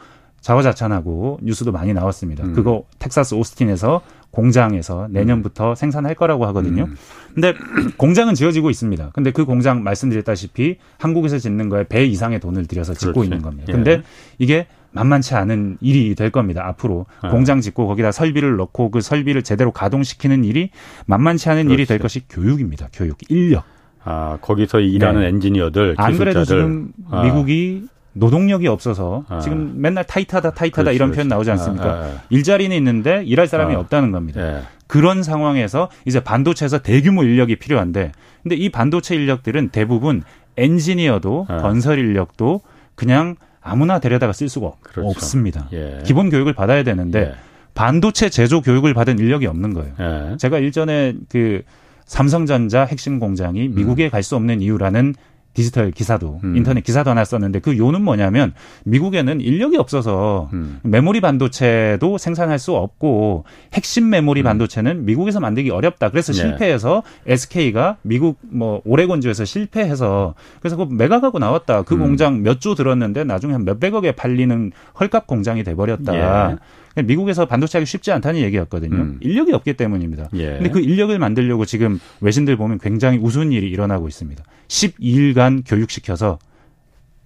[0.46, 2.44] 자화자찬하고 뉴스도 많이 나왔습니다.
[2.44, 2.52] 음.
[2.52, 5.74] 그거 텍사스 오스틴에서 공장에서 내년부터 음.
[5.74, 6.84] 생산할 거라고 하거든요.
[6.84, 6.96] 음.
[7.34, 7.52] 근데
[7.98, 9.10] 공장은 지어지고 있습니다.
[9.12, 13.26] 근데 그 공장 말씀드렸다시피 한국에서 짓는 거에 배 이상의 돈을 들여서 짓고 그렇지.
[13.26, 13.66] 있는 겁니다.
[13.68, 13.72] 예.
[13.72, 14.02] 근데 예.
[14.38, 16.64] 이게 만만치 않은 일이 될 겁니다.
[16.64, 17.30] 앞으로 아.
[17.30, 20.70] 공장 짓고 거기다 설비를 넣고 그 설비를 제대로 가동시키는 일이
[21.06, 21.74] 만만치 않은 그렇지.
[21.74, 22.88] 일이 될 것이 교육입니다.
[22.92, 23.64] 교육, 인력.
[24.04, 25.28] 아, 거기서 일하는 네.
[25.28, 26.04] 엔지니어들, 기술자들.
[26.04, 27.24] 안 그래도 지금 아.
[27.24, 29.40] 미국이 노동력이 없어서 아.
[29.40, 31.84] 지금 맨날 타이트하다 타이트하다 그렇지, 이런 표현 나오지 않습니까?
[31.84, 33.80] 아, 아, 일자리는 있는데 일할 사람이 아.
[33.80, 34.40] 없다는 겁니다.
[34.40, 34.62] 예.
[34.86, 40.22] 그런 상황에서 이제 반도체에서 대규모 인력이 필요한데 근데 이 반도체 인력들은 대부분
[40.56, 41.58] 엔지니어도 아.
[41.58, 42.62] 건설 인력도
[42.94, 45.08] 그냥 아무나 데려다가 쓸 수가 그렇죠.
[45.10, 45.68] 없습니다.
[45.72, 46.00] 예.
[46.04, 47.34] 기본 교육을 받아야 되는데 예.
[47.74, 49.92] 반도체 제조 교육을 받은 인력이 없는 거예요.
[50.00, 50.36] 예.
[50.38, 51.62] 제가 일전에 그
[52.06, 54.10] 삼성전자 핵심 공장이 미국에 음.
[54.10, 55.14] 갈수 없는 이유라는
[55.56, 56.54] 디지털 기사도 음.
[56.54, 58.52] 인터넷 기사도 하나 썼는데 그 요는 뭐냐면
[58.84, 60.80] 미국에는 인력이 없어서 음.
[60.82, 64.44] 메모리 반도체도 생산할 수 없고 핵심 메모리 음.
[64.44, 66.10] 반도체는 미국에서 만들기 어렵다.
[66.10, 66.40] 그래서 네.
[66.40, 71.82] 실패해서 SK가 미국 뭐 오레곤주에서 실패해서 그래서 그 매각하고 나왔다.
[71.82, 72.00] 그 음.
[72.00, 76.50] 공장 몇 조 들었는데 나중에 한 몇백억에 팔리는 헐값 공장이 돼 버렸다.
[76.52, 76.56] 예.
[77.02, 78.96] 미국에서 반도체 하기 쉽지 않다는 얘기였거든요.
[78.96, 79.18] 음.
[79.20, 80.30] 인력이 없기 때문입니다.
[80.34, 80.54] 예.
[80.54, 84.42] 근데 그 인력을 만들려고 지금 외신들 보면 굉장히 우스운 일이 일어나고 있습니다.
[84.68, 86.38] 12일간 교육시켜서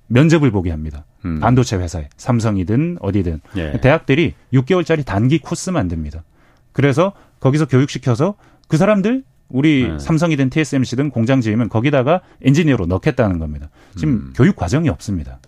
[0.08, 1.04] 면접을 보게 합니다.
[1.24, 1.38] 음.
[1.40, 3.80] 반도체 회사에 삼성이든 어디든 예.
[3.80, 6.24] 대학들이 6개월짜리 단기 코스 만듭니다.
[6.72, 8.34] 그래서 거기서 교육시켜서
[8.66, 9.98] 그 사람들 우리 네.
[9.98, 13.68] 삼성이든 TSMC든 공장 지으면 거기다가 엔지니어로 넣겠다는 겁니다.
[13.96, 14.32] 지금 음.
[14.34, 15.40] 교육 과정이 없습니다.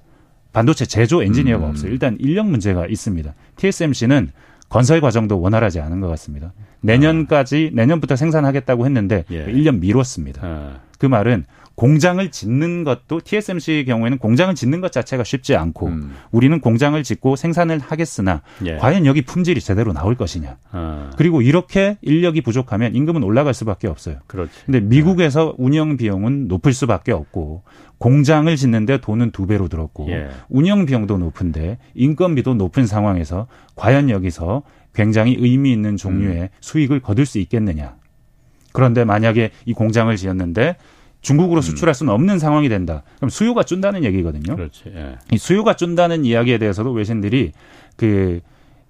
[0.53, 1.71] 반도체 제조 엔지니어가 음.
[1.71, 1.91] 없어요.
[1.91, 3.35] 일단 인력 문제가 있습니다.
[3.57, 4.31] TSMC는
[4.69, 6.53] 건설 과정도 원활하지 않은 것 같습니다.
[6.81, 7.77] 내년까지 아.
[7.77, 9.47] 내년부터 생산하겠다고 했는데 예.
[9.47, 10.41] 1년 미뤘습니다.
[10.45, 10.81] 아.
[10.99, 16.15] 그 말은 공장을 짓는 것도 TSMC의 경우에는 공장을 짓는 것 자체가 쉽지 않고 음.
[16.31, 18.77] 우리는 공장을 짓고 생산을 하겠으나 예.
[18.77, 20.59] 과연 여기 품질이 제대로 나올 것이냐.
[20.71, 21.11] 아.
[21.17, 24.17] 그리고 이렇게 인력이 부족하면 임금은 올라갈 수밖에 없어요.
[24.27, 24.53] 그렇지.
[24.67, 27.63] 근데 미국에서 운영 비용은 높을 수밖에 없고
[27.99, 30.29] 공장을 짓는데 돈은 두 배로 들었고 예.
[30.49, 34.63] 운영 비용도 높은데 인건비도 높은 상황에서 과연 여기서
[34.95, 36.49] 굉장히 의미 있는 종류의 음.
[36.61, 37.97] 수익을 거둘 수 있겠느냐.
[38.73, 40.77] 그런데 만약에 이 공장을 지었는데
[41.23, 41.63] 중국으로 음.
[41.63, 43.03] 수출할 수는 없는 상황이 된다.
[43.17, 44.55] 그럼 수요가 준다는 얘기거든요.
[44.55, 44.85] 그렇지.
[44.95, 45.17] 예.
[45.31, 47.53] 이 수요가 준다는 이야기에 대해서도 외신들이
[47.97, 48.41] 그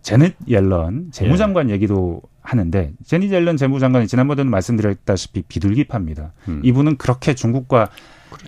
[0.01, 1.75] 제넷 옐런 재무장관 예.
[1.75, 6.33] 얘기도 하는데 제닛 옐런 재무장관이 지난번에도 말씀드렸다시피 비둘기파입니다.
[6.49, 6.61] 음.
[6.64, 7.90] 이분은 그렇게 중국과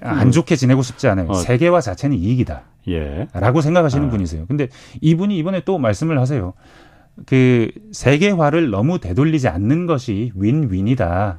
[0.01, 1.29] 안 좋게 지내고 싶지 않아요.
[1.29, 1.35] 어.
[1.35, 2.63] 세계화 자체는 이익이다.
[2.89, 3.29] 예.
[3.35, 4.11] 라고 생각하시는 아.
[4.11, 4.47] 분이세요.
[4.47, 4.69] 근데
[5.03, 6.55] 이분이 이번에 또 말씀을 하세요.
[7.27, 11.39] 그 세계화를 너무 되돌리지 않는 것이 윈윈이다.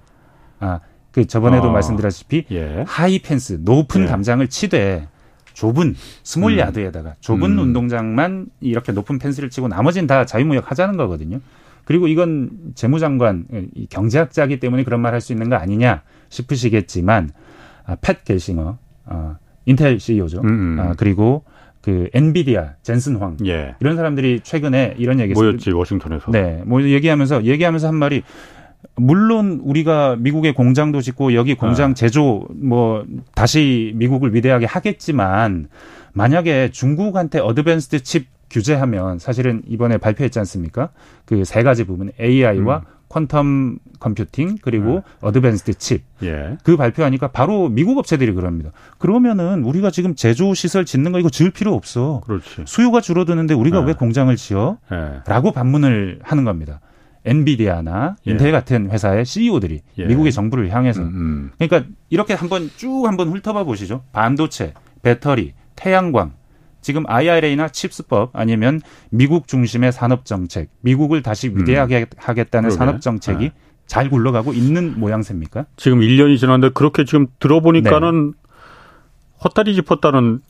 [0.60, 0.80] 아,
[1.16, 1.72] 그 저번에도 어.
[1.72, 2.84] 말씀드렸다시피 예.
[2.86, 4.06] high fence 높은 예.
[4.06, 5.08] 담장을 치되
[5.54, 6.60] 좁은 small 음.
[6.60, 7.60] yard에다가 좁은 음.
[7.60, 11.40] 운동장만 이렇게 높은 펜스를 치고 나머지는 다 자유무역 하자는 거거든요.
[11.86, 13.46] 그리고 이건 재무장관
[13.90, 17.30] 경제학자기 때문에 그런 말 할 수 있는 거 아니냐 싶으시겠지만
[17.86, 20.42] 아, 팻 겔싱어 어, 인텔 CEO죠.
[20.42, 20.80] 음, 음.
[20.82, 21.46] 아, 그리고
[21.82, 23.76] 그 엔비디아 젠슨 황 예.
[23.80, 26.32] 이런 사람들이 최근에 이런 얘기 모였지 워싱턴에서.
[26.32, 28.24] 네, 뭐 얘기하면서 얘기하면서 한 말이
[28.96, 31.94] 물론 우리가 미국의 공장도 짓고 여기 공장 네.
[31.96, 35.68] 제조 뭐 다시 미국을 위대하게 하겠지만
[36.14, 40.90] 만약에 중국한테 advanced chip 규제하면 사실은 이번에 발표했지 않습니까?
[41.26, 42.96] 그 세 가지 부분 AI와 음.
[43.10, 45.02] quantum computing 그리고 네.
[45.22, 46.04] advanced chip.
[46.24, 46.58] 예.
[46.64, 48.72] 그 발표하니까 바로 미국 업체들이 그럽니다.
[48.98, 52.22] 그러면은 우리가 지금 제조 시설 짓는 거 이거 지을 필요 없어.
[52.26, 52.64] 그렇지.
[52.66, 53.88] 수요가 줄어드는데 우리가 네.
[53.88, 54.78] 왜 공장을 지어?
[54.92, 54.98] 네.
[55.28, 56.82] 라고 반문을 하는 겁니다.
[57.26, 58.32] 엔비디아나 예.
[58.32, 60.06] 인텔 같은 회사의 CEO들이 예.
[60.06, 61.52] 미국의 정부를 향해서 음, 음.
[61.58, 64.04] 그러니까 이렇게 한번 쭉 한번 훑어봐 보시죠.
[64.12, 66.34] 반도체, 배터리, 태양광
[66.82, 71.62] 지금 IRA나 칩스법 아니면 미국 중심의 산업 정책, 미국을 다시 음.
[71.62, 72.06] 위대하게 음.
[72.16, 72.70] 하겠다는.
[72.70, 73.52] 산업 정책이 네.
[73.88, 75.66] 잘 굴러가고 있는 모양새입니까?
[75.78, 78.38] 지금 1년이 지났는데 그렇게 지금 들어보니까는 네.
[79.44, 80.42] 헛다리 짚었다는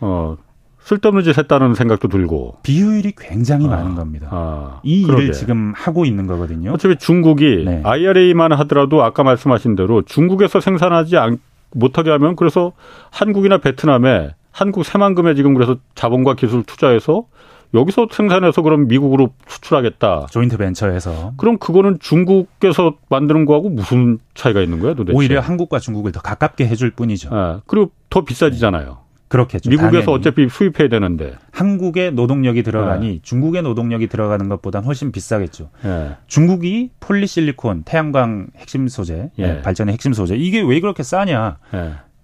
[0.00, 0.36] 어
[0.84, 4.28] 쓸데없는 짓 했다는 생각도 들고 비효율이 굉장히 아, 많은 겁니다.
[4.30, 5.24] 아, 이 그러게.
[5.24, 6.72] 일을 지금 하고 있는 거거든요.
[6.72, 7.80] 어차피 중국이 네.
[7.82, 11.38] IRA만 하더라도 아까 말씀하신 대로 중국에서 생산하지 않,
[11.72, 12.72] 못하게 하면 그래서
[13.10, 17.24] 한국이나 베트남에 한국 새만금에 지금 그래서 자본과 기술 투자해서
[17.72, 20.26] 여기서 생산해서 그럼 미국으로 수출하겠다.
[20.30, 21.32] 조인트 벤처에서.
[21.38, 25.16] 그럼 그거는 중국에서 만드는 거하고 무슨 차이가 있는 거야 도대체?
[25.16, 27.30] 오히려 한국과 중국을 더 가깝게 해줄 뿐이죠.
[27.34, 27.56] 네.
[27.66, 29.03] 그리고 더 비싸지잖아요.
[29.34, 29.68] 그렇겠죠.
[29.70, 30.12] 미국에서 당연히.
[30.14, 31.34] 어차피 수입해야 되는데.
[31.50, 33.18] 한국의 노동력이 들어가니 네.
[33.22, 35.70] 중국의 노동력이 들어가는 것보다 훨씬 비싸겠죠.
[35.82, 36.12] 네.
[36.26, 39.62] 중국이 폴리실리콘, 태양광 핵심 소재, 네.
[39.62, 40.36] 발전의 핵심 소재.
[40.36, 41.58] 이게 왜 그렇게 싸냐?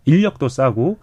[0.04, 0.98] 인력도 싸고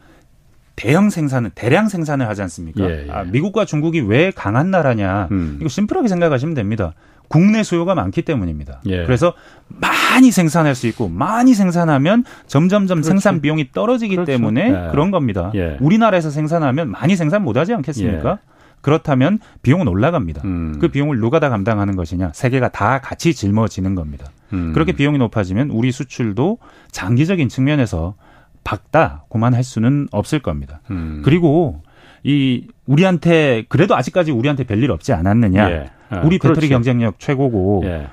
[0.77, 2.83] 대형 생산은 대량 생산을 하지 않습니까?
[2.83, 3.11] 예, 예.
[3.11, 5.27] 아, 미국과 중국이 왜 강한 나라냐?
[5.31, 5.57] 음.
[5.59, 6.93] 이거 심플하게 생각하시면 됩니다.
[7.27, 8.81] 국내 수요가 많기 때문입니다.
[8.85, 9.05] 예.
[9.05, 9.33] 그래서
[9.67, 13.09] 많이 생산할 수 있고 많이 생산하면 점점점 그렇지.
[13.09, 14.31] 생산 비용이 떨어지기 그렇죠.
[14.31, 14.91] 때문에 예.
[14.91, 15.51] 그런 겁니다.
[15.55, 15.77] 예.
[15.79, 18.31] 우리나라에서 생산하면 많이 생산 못하지 않겠습니까?
[18.31, 18.57] 예.
[18.81, 20.43] 그렇다면 비용은 올라갑니다.
[20.45, 20.77] 음.
[20.79, 22.31] 그 비용을 누가 다 감당하는 것이냐?
[22.33, 24.27] 세계가 다 같이 짊어지는 겁니다.
[24.53, 24.71] 음.
[24.73, 26.59] 그렇게 비용이 높아지면 우리 수출도
[26.91, 28.15] 장기적인 측면에서
[28.63, 30.81] 박다 고만할 수는 없을 겁니다.
[30.91, 31.21] 음.
[31.25, 31.81] 그리고
[32.27, 35.71] 이 우리한테 그래도 아직까지 우리한테 별일 없지 않았느냐?
[35.71, 35.89] 예.
[36.09, 36.69] 아, 우리 배터리 그렇지.
[36.69, 38.07] 경쟁력 최고고 예.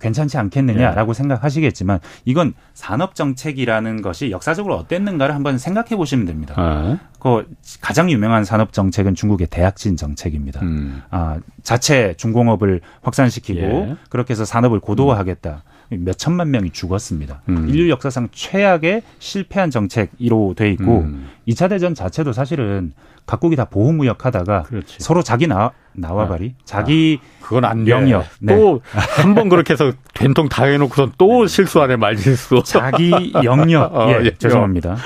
[0.00, 1.14] 괜찮지 않겠느냐라고 예.
[1.14, 6.54] 생각하시겠지만 이건 산업 정책이라는 것이 역사적으로 어땠는가를 한번 생각해 보시면 됩니다.
[6.56, 6.98] 아.
[7.18, 7.46] 그
[7.80, 10.60] 가장 유명한 산업 정책은 중국의 대약진 정책입니다.
[10.62, 11.02] 음.
[11.10, 13.96] 아, 자체 중공업을 확산시키고 예.
[14.08, 15.64] 그렇게 해서 산업을 고도화하겠다.
[15.92, 16.04] 음.
[16.04, 17.42] 몇 천만 명이 죽었습니다.
[17.48, 17.68] 음.
[17.68, 21.28] 인류 역사상 최악의 실패한 정책 1호 돼 있고 음.
[21.48, 22.92] 2차 대전 자체도 사실은
[23.28, 24.96] 각국이 다 보호무역 하다가 그렇지.
[24.98, 26.62] 서로 자기 나, 나와바리 아.
[26.64, 27.44] 자기 아.
[27.44, 28.56] 그건 안 영역 네.
[28.56, 31.46] 또한 번 그렇게 해서 된통 다 해놓고선 또 네.
[31.46, 34.96] 실수하네 말실수 자기 영역 어, 예, 예, 죄송합니다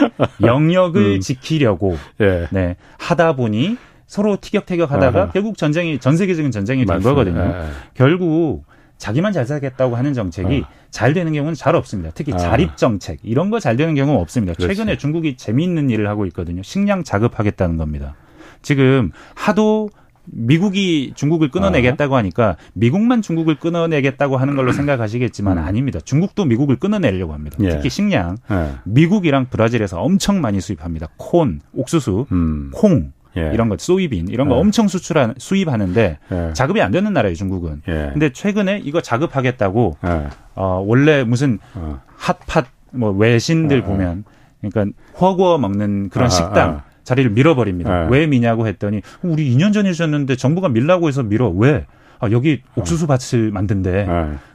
[0.40, 1.20] 영역을 음.
[1.20, 2.46] 지키려고 예.
[2.52, 7.10] 네 하다 보니 서로 티격태격하다가 아 결국 전쟁이 전 세계적인 전쟁이 된 맞습니다.
[7.10, 7.40] 거거든요.
[7.40, 7.70] 예.
[7.94, 8.64] 결국
[9.02, 10.68] 자기만 잘 살겠다고 하는 정책이 어.
[10.92, 12.12] 잘 되는 경우는 잘 없습니다.
[12.14, 12.36] 특히 아.
[12.36, 14.54] 자립 정책 이런 거 잘 되는 경우는 없습니다.
[14.54, 14.76] 그렇지.
[14.76, 16.62] 최근에 중국이 재미있는 일을 하고 있거든요.
[16.62, 18.14] 식량 자급하겠다는 겁니다.
[18.62, 19.90] 지금 하도
[20.26, 25.64] 미국이 중국을 끊어내겠다고 하니까 미국만 중국을 끊어내겠다고 하는 걸로 생각하시겠지만 음.
[25.64, 25.98] 아닙니다.
[26.04, 27.56] 중국도 미국을 끊어내려고 합니다.
[27.60, 27.70] 예.
[27.70, 28.70] 특히 식량 예.
[28.84, 31.08] 미국이랑 브라질에서 엄청 많이 수입합니다.
[31.16, 32.70] 콘, 옥수수, 음.
[32.72, 33.50] 콩 예.
[33.52, 34.60] 이런 것, 소이빈 이런 거 예.
[34.60, 36.50] 엄청 수출한 수입하는데 예.
[36.52, 37.82] 자급이 안 되는 나라예요 중국은.
[37.88, 38.10] 예.
[38.12, 40.28] 근데 최근에 이거 자급하겠다고 예.
[40.54, 42.00] 어, 원래 무슨 어.
[42.16, 43.86] 핫팟 뭐 외신들 어, 어.
[43.86, 44.24] 보면
[44.60, 46.70] 그러니까 허구어 먹는 그런 아, 식당.
[46.70, 46.92] 아.
[47.04, 48.06] 자리를 밀어버립니다.
[48.10, 51.86] 왜 미냐고 했더니 우리 2년 전에 셨는데 정부가 밀라고 해서 밀어 왜?
[52.20, 54.06] 아, 여기 옥수수 밭을 만든대.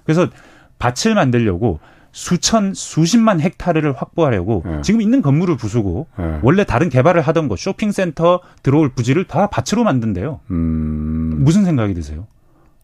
[0.05, 0.29] 그래서
[0.79, 1.81] 밭을 만들려고
[2.17, 4.81] 수천 수십만 헥타르를 확보하려고 네.
[4.81, 6.39] 지금 있는 건물을 부수고 네.
[6.41, 10.39] 원래 다른 개발을 하던 거 쇼핑센터 들어올 부지를 다 밭으로 만든대요.
[10.49, 11.35] 음...
[11.41, 12.25] 무슨 생각이 드세요?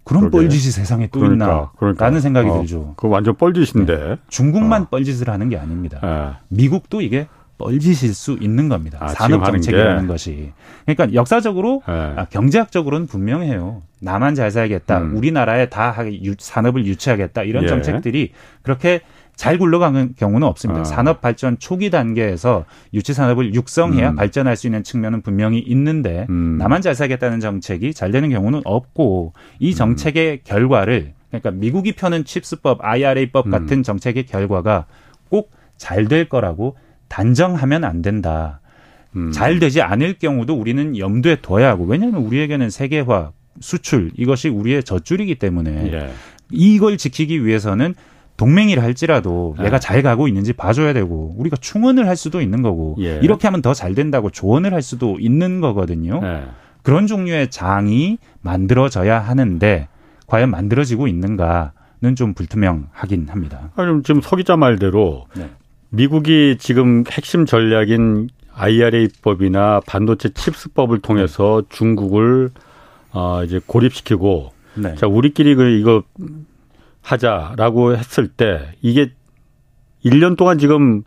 [0.03, 0.37] 그런 그러게.
[0.37, 1.71] 뻘짓이 세상에 또 그러니까, 있나?
[1.77, 2.05] 그러니까.
[2.05, 2.93] 라는 생각이 어, 들죠.
[2.95, 3.97] 그 완전 뻘짓인데.
[3.97, 4.17] 네.
[4.27, 4.87] 중국만 어.
[4.91, 5.99] 뻘짓을 하는 게 아닙니다.
[6.03, 6.45] 네.
[6.49, 7.25] 미국도 이게
[7.57, 8.99] 뻘짓일 수 있는 겁니다.
[9.01, 10.51] 아, 산업 정책이라는 것이.
[10.85, 11.93] 그러니까 역사적으로 네.
[11.93, 13.81] 아, 경제학적으로는 분명해요.
[13.99, 14.99] 나만 잘 살겠다.
[14.99, 15.17] 음.
[15.17, 15.95] 우리나라에 다
[16.37, 17.41] 산업을 유치하겠다.
[17.43, 17.67] 이런 예.
[17.67, 19.01] 정책들이 그렇게
[19.35, 20.81] 잘 굴러가는 경우는 없습니다.
[20.81, 20.83] 아.
[20.83, 24.15] 산업 발전 초기 단계에서 유치 산업을 육성해야 음.
[24.15, 26.57] 발전할 수 있는 측면은 분명히 있는데 음.
[26.57, 29.75] 나만 잘 살겠다는 정책이 잘 되는 경우는 없고 이 음.
[29.75, 33.51] 정책의 결과를 그러니까 미국이 펴는 칩스법, IRA법 음.
[33.51, 34.85] 같은 정책의 결과가
[35.29, 36.77] 꼭 잘 될 거라고
[37.09, 38.61] 단정하면 안 된다.
[39.15, 39.31] 음.
[39.31, 45.35] 잘 되지 않을 경우도 우리는 염두에 둬야 하고 왜냐하면 우리에게는 세계화, 수출 이것이 우리의 젖줄이기
[45.35, 46.13] 때문에 예.
[46.51, 47.95] 이걸 지키기 위해서는
[48.37, 49.65] 동맹이라 할지라도 네.
[49.65, 53.19] 내가 잘 가고 있는지 봐줘야 되고 우리가 충원을 할 수도 있는 거고 예.
[53.21, 56.19] 이렇게 하면 더 잘 된다고 조언을 할 수도 있는 거거든요.
[56.21, 56.43] 네.
[56.83, 59.87] 그런 종류의 장이 만들어져야 하는데
[60.27, 63.71] 과연 만들어지고 있는가는 좀 불투명하긴 합니다.
[63.75, 65.49] 아니, 지금 서 기자 말대로 네.
[65.89, 72.49] 미국이 지금 핵심 전략인 IRA법이나 반도체 칩스법을 통해서 중국을
[73.11, 74.95] 어 이제 고립시키고 네.
[74.95, 76.03] 자 우리끼리 그 이거
[77.03, 79.11] 하자라고 했을 때 이게
[80.03, 81.03] 1년 동안 지금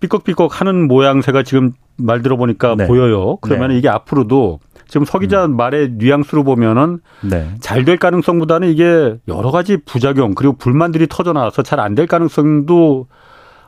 [0.00, 2.86] 삐걱삐걱 하는 모양새가 지금 말 들어보니까 네.
[2.86, 3.38] 보여요.
[3.40, 3.78] 그러면 네.
[3.78, 5.56] 이게 앞으로도 지금 서 기자 음.
[5.56, 7.48] 말의 뉘앙스로 보면은 네.
[7.60, 13.06] 잘될 가능성보다는 이게 여러 가지 부작용 그리고 불만들이 터져 나와서 잘 안 될 가능성도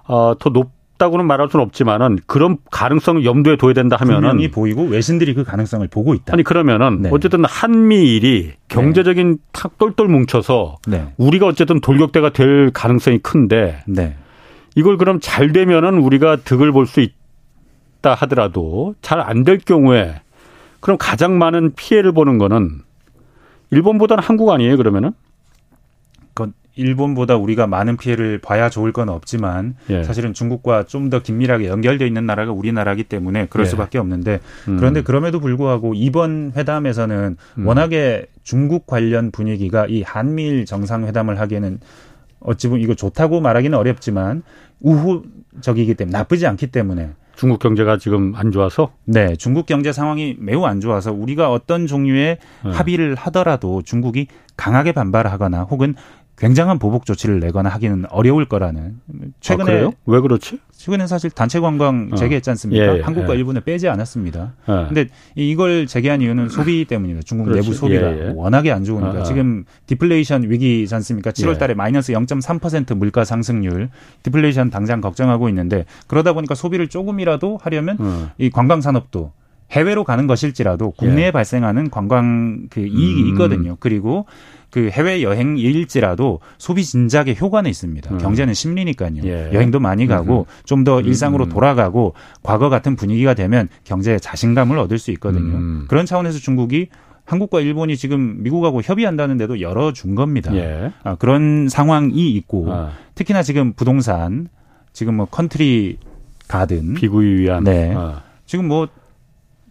[0.07, 4.85] 어, 더 높, 없다고는 말할 수는 없지만은 그런 가능성을 염두에 둬야 된다 하면은 분명히 보이고
[4.85, 6.35] 외신들이 그 가능성을 보고 있다.
[6.35, 7.11] 아니 그러면은 네.
[7.13, 9.37] 어쨌든 한미일이 경제적인 네.
[9.53, 11.13] 탁 똘똘 뭉쳐서 네.
[11.17, 14.17] 우리가 어쨌든 돌격대가 될 가능성이 큰데 네.
[14.75, 20.21] 이걸 그럼 잘 되면은 우리가 득을 볼 수 있다 하더라도 잘 안 될 경우에
[20.81, 22.83] 그럼 가장 많은 피해를 보는 거는
[23.71, 25.13] 일본보다는 한국 아니에요 그러면은?
[26.79, 30.05] 일본보다 우리가 많은 피해를 봐야 좋을 건 없지만 예.
[30.05, 33.70] 사실은 중국과 좀 더 긴밀하게 연결돼 있는 나라가 우리나라기 때문에 그럴 예.
[33.70, 34.76] 수밖에 없는데 음.
[34.76, 37.66] 그런데 그럼에도 불구하고 이번 회담에서는 음.
[37.66, 41.81] 워낙에 중국 관련 분위기가 이 한미일 정상회담을 하기에는
[42.41, 44.43] 어찌 보면 이거 좋다고 말하기는 어렵지만
[44.81, 48.91] 우호적이기 때문에 나쁘지 않기 때문에 중국 경제가 지금 안 좋아서?
[49.05, 52.70] 네, 중국 경제 상황이 매우 안 좋아서 우리가 어떤 종류의 네.
[52.70, 54.26] 합의를 하더라도 중국이
[54.57, 55.95] 강하게 반발하거나 혹은
[56.39, 59.01] 굉장한 보복 조치를 내거나 하기는 어려울 거라는
[59.41, 60.61] 최근에 아, 왜 그렇지?
[60.70, 62.16] 최근에 사실 단체 관광 어.
[62.16, 62.84] 재개했지 않습니까?
[62.84, 63.39] 예, 예, 한국과 예.
[63.39, 64.53] 일본에 빼지 않았습니다.
[64.68, 64.72] 예.
[64.86, 67.24] 근데 이걸 재개한 이유는 소비 때문입니다.
[67.24, 67.68] 중국 그렇지.
[67.68, 68.32] 내부 소비가 예, 예.
[68.34, 69.22] 워낙에 안 좋으니까 아, 아.
[69.24, 71.32] 지금 디플레이션 위기지 않습니까?
[71.32, 73.91] 7월 달에 마이너스 0.3% 물가 상승률,
[74.22, 78.30] 디플레이션 당장 걱정하고 있는데 그러다 보니까 소비를 조금이라도 하려면 어.
[78.39, 79.32] 이 관광 산업도
[79.70, 83.28] 해외로 가는 것일지라도 국내에 발생하는 관광 그 이익이 음.
[83.28, 83.76] 있거든요.
[83.80, 84.26] 그리고
[84.71, 88.14] 그 해외 여행일지라도 소비 진작에 효과는 있습니다.
[88.14, 88.19] 음.
[88.19, 89.23] 경제는 심리니까요.
[89.25, 89.51] 예.
[89.53, 91.05] 여행도 많이 가고 좀더 음.
[91.07, 91.49] 일상으로 음.
[91.49, 95.57] 돌아가고 과거 같은 분위기가 되면 경제에 자신감을 얻을 수 있거든요.
[95.57, 95.85] 음.
[95.89, 96.89] 그런 차원에서 중국이
[97.25, 100.55] 한국과 일본이 지금 미국하고 협의한다는데도 열어준 겁니다.
[100.55, 100.93] 예.
[101.03, 102.93] 아, 그런 상황이 있고 아.
[103.14, 104.49] 특히나 지금 부동산
[104.93, 105.99] 지금 뭐 컨트리
[106.49, 107.93] 가든 비구이위안 네.
[107.95, 108.23] 아.
[108.47, 108.89] 지금 뭐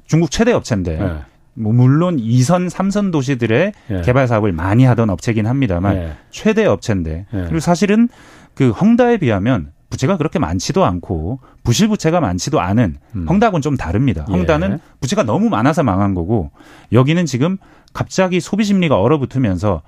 [0.05, 1.36] 중국 최대 업체인데 예.
[1.57, 4.01] 뭐 물론 2선, 3선 도시들의 예.
[4.01, 6.11] 개발 사업을 많이 하던 업체긴 합니다만 예.
[6.29, 7.37] 최대 업체인데 예.
[7.41, 8.09] 그리고 사실은
[8.53, 13.25] 그 헝다에 비하면 부채가 그렇게 많지도 않고 부실 부채가 많지도 않은 음.
[13.27, 14.25] 헝다하고는 좀 다릅니다.
[14.29, 14.33] 예.
[14.33, 16.51] 헝다는 부채가 너무 많아서 망한 거고
[16.91, 17.57] 여기는 지금
[17.93, 19.81] 갑자기 소비 심리가 얼어붙으면서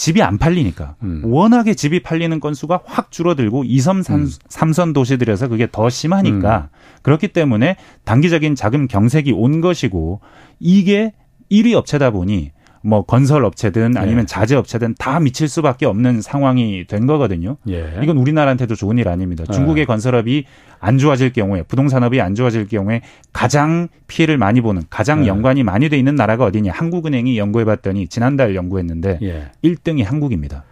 [0.00, 1.20] 집이 안 팔리니까 음.
[1.26, 4.02] 워낙에 집이 팔리는 건수가 확 줄어들고 2선,
[4.48, 4.92] 3선 음.
[4.94, 6.76] 도시들에서 그게 더 심하니까 음.
[7.02, 7.76] 그렇기 때문에
[8.06, 10.20] 단기적인 자금 경색이 온 것이고
[10.58, 11.12] 이게
[11.52, 14.26] 1위 업체다 보니 뭐 건설 업체든 아니면 예.
[14.26, 17.58] 자재 업체든 다 미칠 수밖에 없는 상황이 된 거거든요.
[17.68, 18.00] 예.
[18.02, 19.44] 이건 우리나라한테도 좋은 일 아닙니다.
[19.46, 19.52] 예.
[19.52, 20.46] 중국의 건설업이
[20.80, 23.02] 안 좋아질 경우에 부동산업이 안 좋아질 경우에
[23.32, 25.28] 가장 피해를 많이 보는 가장 예.
[25.28, 26.72] 연관이 많이 돼 있는 나라가 어디냐?
[26.72, 29.50] 한국은행이 연구해 봤더니 지난달 연구했는데 예.
[29.62, 30.64] 1등이 한국입니다.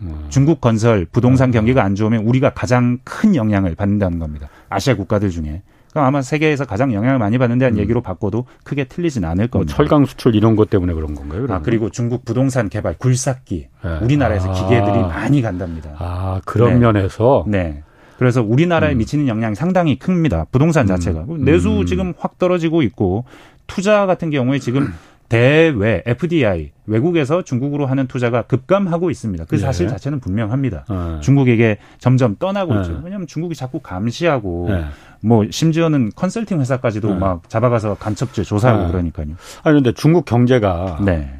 [0.00, 0.26] 음.
[0.30, 1.52] 중국 건설 부동산 음.
[1.52, 4.48] 경기가 안 좋으면 우리가 가장 큰 영향을 받는다는 겁니다.
[4.70, 5.62] 아시아 국가들 중에.
[5.90, 7.78] 그럼 아마 세계에서 가장 영향을 많이 받는 데한 음.
[7.78, 9.74] 얘기로 바꿔도 크게 틀리진 않을 뭐 겁니다.
[9.76, 11.42] 뭐 철강 수출 이런 것 때문에 그런 건가요?
[11.42, 11.56] 그러면?
[11.56, 13.98] 아 그리고 중국 부동산 개발 굴삭기 네.
[14.00, 14.54] 우리나라에서 아.
[14.54, 15.90] 기계들이 많이 간답니다.
[15.98, 16.78] 아 그런 네.
[16.78, 17.82] 면에서 네.
[18.20, 18.98] 그래서 우리나라에 음.
[18.98, 20.44] 미치는 영향이 상당히 큽니다.
[20.52, 20.88] 부동산 음.
[20.88, 21.42] 자체가 음.
[21.42, 23.24] 내수 지금 확 떨어지고 있고
[23.66, 24.92] 투자 같은 경우에 지금
[25.30, 29.46] 대외 FDI 외국에서 중국으로 하는 투자가 급감하고 있습니다.
[29.46, 29.60] 그 예.
[29.60, 29.90] 사실 예.
[29.90, 30.84] 자체는 분명합니다.
[30.90, 31.20] 예.
[31.22, 32.80] 중국에게 점점 떠나고 예.
[32.82, 33.00] 있죠.
[33.02, 34.84] 왜냐하면 중국이 자꾸 감시하고 예.
[35.22, 37.14] 뭐 심지어는 컨설팅 회사까지도 예.
[37.14, 39.28] 막 잡아가서 간첩죄 조사하고 그러니까요.
[39.62, 41.30] 아니 근데 중국 경제가 네.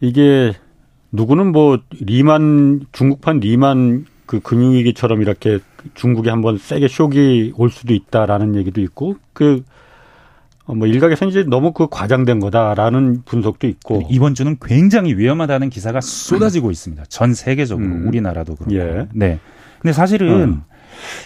[0.00, 0.52] 이게
[1.10, 5.58] 누구는 뭐 리만 중국판 리만 그 금융위기처럼 이렇게
[5.94, 9.62] 중국에 한번 세게 쇼기 올 수도 있다라는 얘기도 있고 그
[10.66, 16.00] 어, 뭐 일각에서 이제 너무 그 과장된 거다라는 분석도 있고 이번 주는 굉장히 위험하다는 기사가
[16.00, 17.04] 쏟아지고 있습니다.
[17.08, 18.08] 전 세계적으로 음.
[18.08, 18.74] 우리나라도 그렇고.
[18.74, 19.06] 예.
[19.12, 19.38] 네.
[19.80, 20.62] 근데 사실은 음.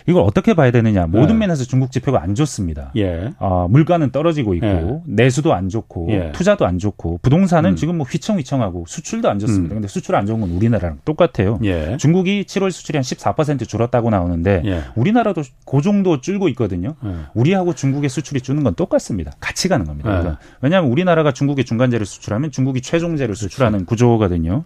[0.07, 1.07] 이걸 어떻게 봐야 되느냐.
[1.07, 1.47] 모든 네.
[1.47, 2.93] 면에서 중국 지표가 안 좋습니다.
[2.97, 3.33] 예.
[3.39, 5.01] 어, 물가는 떨어지고 있고 예.
[5.05, 6.33] 내수도 안 좋고 예.
[6.33, 7.77] 투자도 안 좋고 부동산은 음.
[7.77, 9.75] 지금 뭐 휘청휘청하고 수출도 안 좋습니다.
[9.75, 9.77] 음.
[9.77, 11.59] 근데 수출 안 좋은 건 우리나라랑 똑같아요.
[11.65, 11.97] 예.
[11.99, 14.83] 중국이 7월 수출이 한 14% 줄었다고 나오는데 예.
[14.97, 16.95] 우리나라도 그 정도 줄고 있거든요.
[17.05, 17.15] 예.
[17.35, 19.33] 우리하고 중국의 수출이 주는 건 똑같습니다.
[19.41, 20.09] 같이 가는 겁니다.
[20.09, 23.49] 그러니까 왜냐하면 우리나라가 중국에 중간재를 수출하면 중국이 최종재를 그렇죠.
[23.49, 24.65] 수출하는 구조거든요.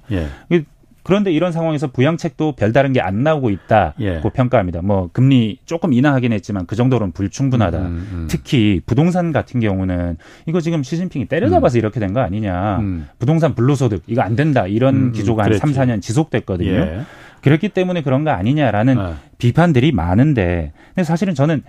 [1.03, 4.21] 그런데 이런 상황에서 부양책도 별다른 게 안 나오고 있다고 예.
[4.33, 4.83] 평가합니다.
[4.83, 7.79] 뭐 금리 조금 인하하긴 했지만 그 정도로는 불충분하다.
[7.79, 8.27] 음, 음, 음.
[8.31, 11.81] 특히 부동산 같은 경우는 이거 지금 시진핑이 때려잡아서 음.
[11.81, 12.79] 이렇게 된 거 아니냐.
[12.79, 13.09] 음.
[13.19, 14.67] 부동산 불로소득 이거 안 된다.
[14.67, 16.71] 이런 음, 기조가 한 3, 4년 지속됐거든요.
[16.71, 17.01] 예.
[17.43, 19.17] 그렇기 때문에 그런 거 아니냐라는 아.
[19.39, 21.63] 비판들이 많은데 근데 사실은 저는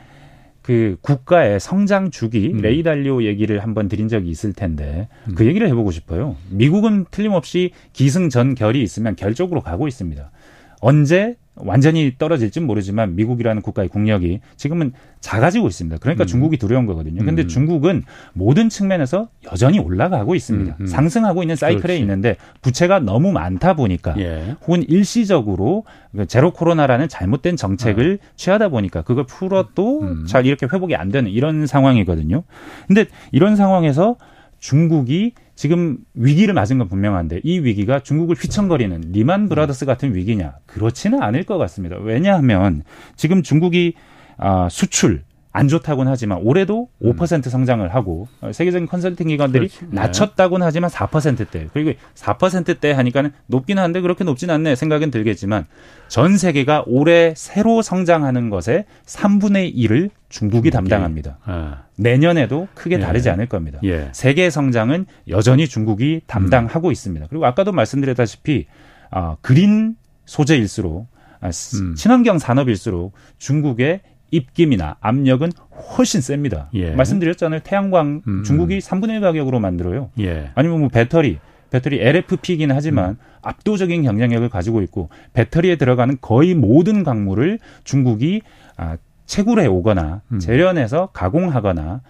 [0.64, 2.62] 그 국가의 성장 주기 음.
[2.62, 5.36] 레이 달리오 얘기를 한번 드린 적이 있을 텐데 음.
[5.36, 6.38] 그 얘기를 해보고 싶어요.
[6.50, 10.32] 미국은 틀림없이 기승전결이 있으면 결적으로 가고 있습니다.
[10.80, 15.98] 언제 완전히 떨어질진 모르지만 미국이라는 국가의 국력이 지금은 작아지고 있습니다.
[16.00, 16.28] 그러니까 음.
[16.28, 17.24] 중국이 두려운 거거든요.
[17.24, 17.48] 근데 음.
[17.48, 20.76] 중국은 모든 측면에서 여전히 올라가고 있습니다.
[20.80, 20.82] 음.
[20.82, 20.86] 음.
[20.88, 22.00] 상승하고 있는 사이클에 그렇지.
[22.00, 24.56] 있는데 부채가 너무 많다 보니까 예.
[24.62, 25.86] 혹은 일시적으로
[26.16, 28.28] 그 제로 코로나라는 잘못된 정책을 어.
[28.36, 30.26] 취하다 보니까 그걸 풀어도 음.
[30.28, 32.44] 잘 이렇게 회복이 안 되는 이런 상황이거든요.
[32.88, 34.16] 근데 이런 상황에서
[34.60, 40.56] 중국이 지금 위기를 맞은 건 분명한데 이 위기가 중국을 휘청거리는 리만 브라더스 같은 위기냐?
[40.66, 41.98] 그렇지는 않을 것 같습니다.
[41.98, 42.84] 왜냐하면
[43.16, 43.94] 지금 중국이
[44.38, 45.24] 아, 수출
[45.56, 49.86] 안 좋다고는 하지만 올해도 5% 성장을 하고 세계적인 컨설팅 기관들이 그렇지.
[49.86, 50.02] 네.
[50.02, 55.68] 낮췄다고는 하지만 4%대 그리고 4%대 하니까는 높긴 한데 그렇게 높진 않네 생각은 들겠지만
[56.08, 61.38] 전 세계가 올해 새로 성장하는 것의 3분의 1을 중국이 담당합니다.
[61.46, 61.84] 아.
[61.98, 63.00] 내년에도 크게 예.
[63.00, 63.80] 다르지 않을 겁니다.
[63.84, 64.10] 예.
[64.12, 66.92] 세계 성장은 여전히 중국이 담당하고 음.
[66.92, 67.28] 있습니다.
[67.30, 68.66] 그리고 아까도 말씀드렸다시피
[69.12, 69.96] 아, 그린
[70.26, 71.08] 소재일수록
[71.42, 71.94] 아, 음.
[71.96, 74.02] 친환경 산업일수록 중국의
[74.34, 75.52] 입김이나 압력은
[75.96, 76.70] 훨씬 셉니다.
[76.74, 76.92] 예.
[76.92, 77.62] 말씀드렸잖아요.
[77.64, 78.44] 태양광 음.
[78.44, 80.10] 중국이 3분의 1 가격으로 만들어요.
[80.20, 80.50] 예.
[80.56, 81.38] 아니면 뭐 배터리
[81.70, 83.18] 배터리 LFP이긴 하지만 음.
[83.42, 88.42] 압도적인 경쟁력을 가지고 있고 배터리에 들어가는 거의 모든 광물을 중국이
[88.78, 90.40] 아, 채굴해 오거나 음.
[90.40, 92.02] 재련해서 가공하거나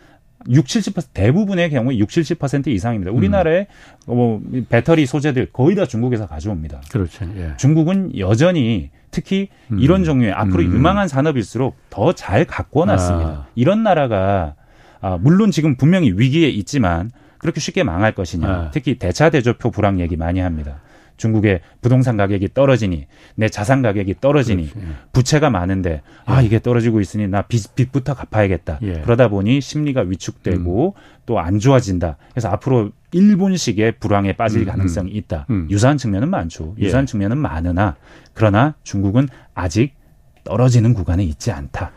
[0.50, 3.12] 6, 70% 대부분의 경우에 6, 70% 이상입니다.
[3.12, 3.68] 우리나라의
[4.10, 4.16] 음.
[4.16, 6.82] 뭐 배터리 소재들 거의 다 중국에서 가져옵니다.
[6.92, 7.26] 그렇죠.
[7.38, 7.54] 예.
[7.58, 9.80] 중국은 여전히 특히 음.
[9.80, 10.74] 이런 종류의 앞으로 음.
[10.74, 13.30] 유망한 산업일수록 더 잘 갖고 놨습니다.
[13.30, 13.48] 아.
[13.56, 14.56] 이런 나라가
[15.02, 18.48] 아, 물론 지금 분명히 위기에 있지만 그렇게 쉽게 망할 것이냐.
[18.48, 18.72] 아.
[18.72, 20.80] 특히 대차 대조표 불황 얘기 많이 합니다.
[21.18, 24.88] 중국의 부동산 가격이 떨어지니 내 자산 가격이 떨어지니 그렇지.
[24.88, 24.92] 예.
[25.12, 26.46] 부채가 많은데 아 예.
[26.46, 28.80] 이게 떨어지고 있으니 나 빚, 빚부터 갚아야겠다.
[28.82, 29.02] 예.
[29.02, 31.02] 그러다 보니 심리가 위축되고 음.
[31.26, 32.18] 또안 좋아진다.
[32.32, 34.68] 그래서 앞으로 일본식의 불황에 빠질 음, 음.
[34.68, 35.46] 가능성이 있다.
[35.50, 35.68] 음.
[35.70, 36.76] 유사한 측면은 많죠.
[36.80, 36.86] 예.
[36.86, 37.96] 유사한 측면은 많으나
[38.34, 39.94] 그러나 중국은 아직
[40.44, 41.92] 떨어지는 구간에 있지 않다.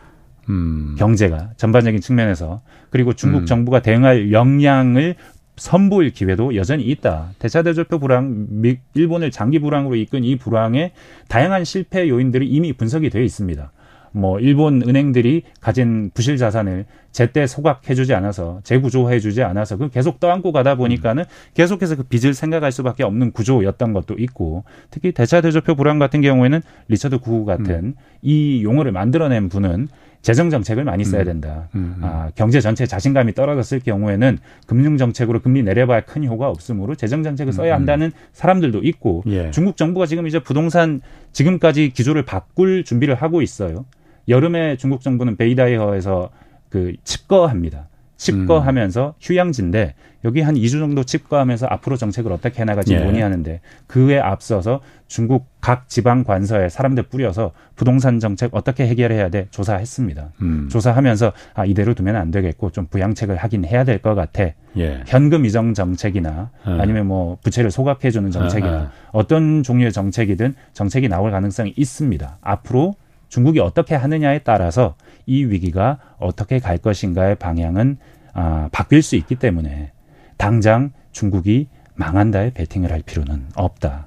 [0.49, 0.95] 음.
[0.97, 3.45] 경제가 전반적인 측면에서 그리고 중국 음.
[3.45, 5.15] 정부가 대응할 역량을
[5.57, 7.31] 선보일 기회도 여전히 있다.
[7.39, 10.91] 대차 대조표 불황, 미, 일본을 장기 불황으로 이끈 이 불황의
[11.27, 13.71] 다양한 실패 요인들이 이미 분석이 되어 있습니다.
[14.11, 20.75] 뭐 일본 은행들이 가진 부실 자산을 제때 소각해주지 않아서 재구조해주지 않아서 그 계속 떠안고 가다
[20.75, 26.21] 보니까는 계속해서 그 빚을 생각할 수밖에 없는 구조였던 것도 있고 특히 대차 대조표 불황 같은
[26.21, 27.93] 경우에는 리처드 구우 같은 음.
[28.21, 29.87] 이 용어를 만들어낸 분은
[30.27, 31.25] 재정 정책을 많이 써야 음.
[31.25, 31.69] 된다.
[31.73, 32.03] 음, 음.
[32.03, 37.53] 아, 경제 전체 자신감이 떨어졌을 경우에는 금융 정책으로 금리 내려봐야 큰 효과 없으므로 재정 정책을
[37.53, 39.51] 써야 음, 한다는 사람들도 있고 예.
[39.51, 40.99] 중국 정부가 지금 이제 부동산
[41.31, 43.85] 지금까지 기조를 바꿀 준비를 하고 있어요.
[44.27, 46.29] 여름에 중국 정부는 베이다이어에서
[46.67, 47.87] 그 칩거합니다.
[48.17, 49.13] 칩거하면서 음.
[49.21, 49.93] 휴양지인데
[50.25, 52.99] 여기 한 2주 정도 칩거하면서 앞으로 정책을 어떻게 해나가지 예.
[52.99, 60.31] 논의하는데 그에 앞서서 중국 각 지방 관서에 사람들 뿌려서 부동산 정책 어떻게 해결해야 돼 조사했습니다.
[60.41, 60.67] 음.
[60.69, 64.47] 조사하면서 아 이대로 두면 안 되겠고 좀 부양책을 하긴 해야 될 것 같아.
[64.77, 65.03] 예.
[65.07, 66.71] 현금 이정 정책이나 예.
[66.71, 68.91] 아니면 뭐 부채를 소각해 주는 정책이나 아, 아.
[69.11, 72.37] 어떤 종류의 정책이든 정책이 나올 가능성이 있습니다.
[72.41, 72.95] 앞으로
[73.29, 77.97] 중국이 어떻게 하느냐에 따라서 이 위기가 어떻게 갈 것인가의 방향은
[78.33, 79.91] 아, 바뀔 수 있기 때문에
[80.37, 84.05] 당장 중국이 망한다에 베팅을 할 필요는 없다.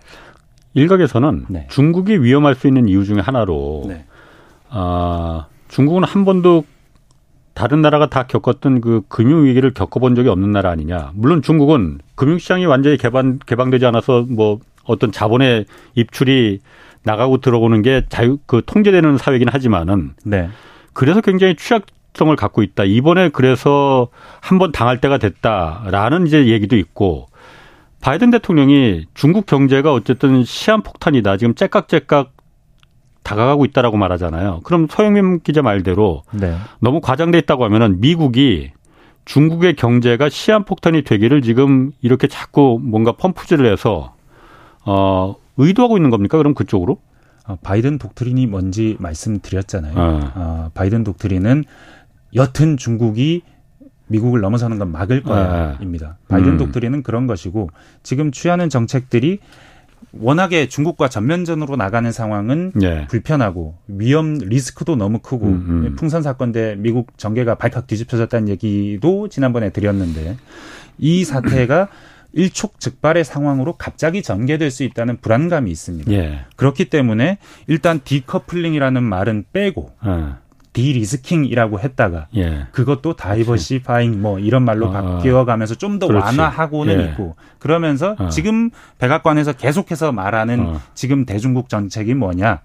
[0.75, 1.67] 일각에서는 네.
[1.69, 4.05] 중국이 위험할 수 있는 이유 중에 하나로 네.
[4.69, 6.65] 아, 중국은 한 번도
[7.55, 11.11] 다른 나라가 다 겪었던 그 금융 위기를 겪어본 적이 없는 나라 아니냐.
[11.15, 16.61] 물론 중국은 금융시장이 완전히 개방 개방되지 않아서 뭐 어떤 자본의 입출이
[17.03, 20.49] 나가고 들어오는 게 자유 그 통제되는 사회긴 하지만은 네.
[20.93, 22.85] 그래서 굉장히 취약성을 갖고 있다.
[22.85, 24.09] 이번에 그래서
[24.41, 27.29] 한번 당할 때가 됐다라는 이제 얘기도 있고
[28.01, 31.37] 바이든 대통령이 중국 경제가 어쨌든 시한 폭탄이다.
[31.37, 32.33] 지금 째깍째깍
[33.23, 34.61] 다가가고 있다라고 말하잖아요.
[34.65, 36.57] 그럼 서영민 기자 말대로 네.
[36.81, 38.73] 너무 과장돼 있다고 하면은 미국이
[39.27, 44.15] 중국의 경제가 시한폭탄이 되기를 지금 이렇게 자꾸 뭔가 펌프질을 해서
[44.85, 46.39] 어 의도하고 있는 겁니까?
[46.39, 46.99] 그럼 그쪽으로?
[47.47, 49.95] 어, 바이든 독트린이 뭔지 말씀드렸잖아요.
[49.97, 50.33] 어.
[50.35, 51.65] 어, 바이든 독트린은
[52.35, 53.43] 여튼 중국이
[54.07, 56.19] 미국을 넘어서는 건 막을 거야입니다.
[56.29, 56.59] 바이든 음.
[56.59, 57.71] 독트린은 그런 것이고
[58.03, 59.39] 지금 취하는 정책들이
[60.13, 63.07] 워낙에 중국과 전면전으로 나가는 상황은 예.
[63.09, 65.97] 불편하고 위험 리스크도 너무 크고 음, 음.
[65.97, 70.37] 풍선 사건 때 미국 정계가 발칵 뒤집혀졌다는 얘기도 지난번에 드렸는데
[70.99, 71.89] 이 사태가
[72.33, 76.11] 일촉즉발의 상황으로 갑자기 전개될 수 있다는 불안감이 있습니다.
[76.13, 76.45] 예.
[76.57, 80.37] 그렇기 때문에 일단 decoupling이라는 말은 빼고 어.
[80.73, 82.67] de-risking이라고 했다가 예.
[82.71, 84.91] 그것도 diversifying 뭐 이런 말로 어.
[84.91, 87.05] 바뀌어가면서 좀 더 완화하고는 예.
[87.07, 88.29] 있고 그러면서 어.
[88.29, 90.81] 지금 백악관에서 계속해서 말하는 어.
[90.95, 92.61] 지금 대중국 정책이 뭐냐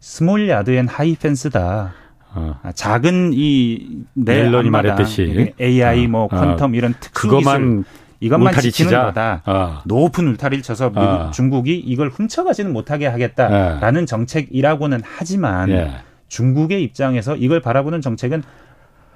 [0.00, 1.92] small yard and high fence다.
[2.34, 2.58] 어.
[2.62, 6.28] 아, 작은 이 옐런이 말했듯이 AI 뭐 어.
[6.28, 7.84] quantum 이런 특수 그것만
[8.22, 9.02] 이것만 지키는 치자.
[9.06, 9.42] 거다.
[9.46, 9.80] 어.
[9.84, 11.30] 높은 울타리를 쳐서 미국, 어.
[11.32, 14.06] 중국이 이걸 훔쳐가지는 못하게 하겠다라는 예.
[14.06, 15.90] 정책이라고는 하지만 예.
[16.28, 18.44] 중국의 입장에서 이걸 바라보는 정책은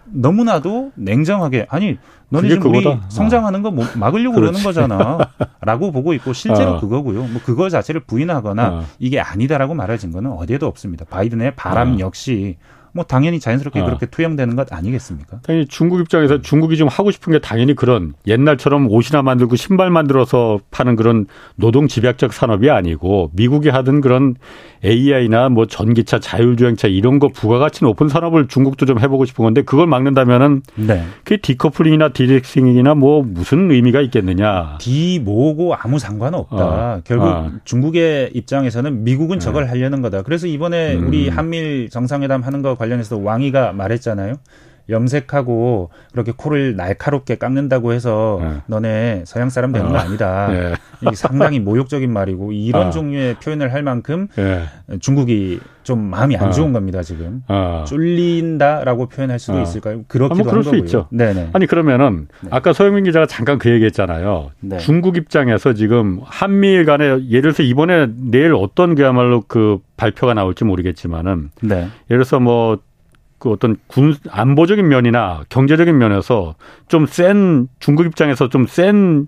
[0.09, 1.99] 너무나도 냉정하게 아니
[2.29, 6.81] 너네 지금 우리 성장하는 거뭐 막으려고 그러는 거잖아라고 보고 있고 실제로 어.
[6.81, 7.23] 그거고요.
[7.23, 8.85] 뭐 그거 자체를 부인하거나 어.
[8.99, 11.05] 이게 아니다라고 말해진 거는 어디에도 없습니다.
[11.09, 11.99] 바이든의 바람 어.
[12.01, 12.57] 역시
[12.97, 13.85] 뭐 당연히 자연스럽게 아.
[13.85, 15.41] 그렇게 투영되는 것 아니겠습니까?
[15.43, 20.59] 당연히 중국 입장에서 중국이 좀 하고 싶은 게 당연히 그런 옛날처럼 옷이나 만들고 신발 만들어서
[20.71, 21.27] 파는 그런
[21.57, 24.35] 노동 집약적 산업이 아니고 미국이 하던 그런
[24.85, 29.87] AI나 뭐 전기차, 자율주행차 이런 거 부가가치 높은 산업을 중국도 좀 해보고 싶은 건데 그걸
[29.87, 31.05] 막는다면은 네.
[31.25, 34.79] 그게 decoupling이나 de-risking이나 뭐 무슨 의미가 있겠느냐?
[34.81, 36.57] de 뭐고 아무 상관 없다.
[36.57, 37.01] 어.
[37.05, 37.51] 결국 어.
[37.65, 39.71] 중국의 입장에서는 미국은 저걸 네.
[39.71, 40.23] 하려는 거다.
[40.23, 41.09] 그래서 이번에 음.
[41.09, 44.39] 우리 한미일 정상회담 하는 거 관련해서 왕이가 말했잖아요.
[44.89, 48.57] 염색하고 그렇게 코를 날카롭게 깎는다고 해서 네.
[48.67, 50.49] 너네 서양 사람 되는 거 아, 아니다.
[50.49, 50.75] 네.
[51.15, 52.91] 상당히 모욕적인 말이고 이런 아.
[52.91, 54.65] 종류의 표현을 할 만큼 네.
[55.01, 56.51] 중국이 좀 마음이 안 아.
[56.51, 57.43] 좋은 겁니다 지금.
[57.49, 57.85] 아.
[57.87, 59.63] 쫄린다라고 표현할 수도 아.
[59.63, 60.05] 있을까요?
[60.09, 61.09] 그렇기도 아, 뭐 그럴 수 있죠.
[61.11, 61.51] 네네.
[61.53, 62.49] 아니 그러면은 네.
[62.53, 64.51] 아까 서영민 기자가 잠깐 그 얘기했잖아요.
[64.61, 64.79] 네.
[64.79, 71.51] 중국 입장에서 지금 한미일 간에 예를 들어서 이번에 내일 어떤 그야말로 그 발표가 나올지 모르겠지만은
[71.63, 71.77] 네.
[72.11, 72.79] 예를 들어서 뭐
[73.39, 76.55] 그 어떤 군 안보적인 면이나 경제적인 면에서
[76.89, 79.27] 좀 센 중국 입장에서 좀 센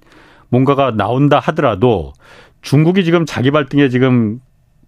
[0.49, 2.13] 뭔가가 나온다 하더라도
[2.63, 4.41] 중국이 지금 자기 발등에 지금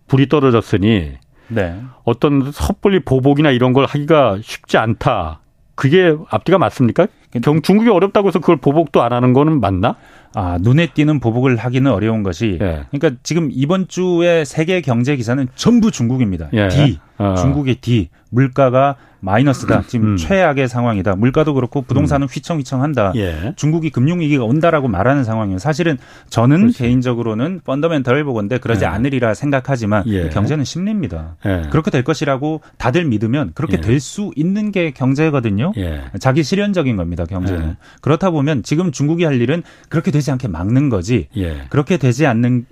[0.09, 1.13] 불이 떨어졌으니
[1.49, 1.83] 네.
[2.05, 5.41] 어떤 섣불리 보복이나 이런 걸 하기가 쉽지 않다.
[5.75, 7.07] 그게 앞뒤가 맞습니까?
[7.43, 9.97] 경 중국이 어렵다고 해서 그걸 보복도 안 하는 거는 맞나?
[10.35, 12.85] 아, 눈에 띄는 보복을 하기는 어려운 것이 예.
[12.91, 16.49] 그러니까 지금 이번 주에 세계 경제 기사는 전부 중국입니다.
[16.53, 16.69] 예.
[16.69, 16.99] D.
[17.19, 17.35] 어.
[17.39, 18.11] 중국의 D.
[18.31, 19.85] 물가가 마이너스다.
[19.87, 20.17] 지금 음.
[20.17, 21.15] 최악의 상황이다.
[21.15, 22.29] 물가도 그렇고 부동산은 음.
[22.31, 23.13] 휘청휘청한다.
[23.17, 23.53] 예.
[23.57, 25.59] 중국이 금융 위기가 온다라고 말하는 상황이에요.
[25.59, 25.99] 사실은
[26.29, 26.79] 저는 그렇지.
[26.79, 28.89] 개인적으로는 펀더멘털을 보건데 그러지 예.
[28.89, 30.29] 않으리라 생각하지만 예.
[30.31, 31.37] 경제는 심리입니다.
[31.47, 31.63] 예.
[31.71, 33.81] 그렇게 될 것이라고 다들 믿으면 그렇게 예.
[33.81, 35.73] 될수 있는 게 경제거든요.
[35.77, 36.03] 예.
[36.19, 37.25] 자기 실현적인 겁니다.
[37.25, 37.77] 경제는.
[38.01, 41.29] 그렇다 보면 지금 중국이 할 일은 그렇게 되지 않게 막는 거지.
[41.69, 42.65] 그렇게 되지 않는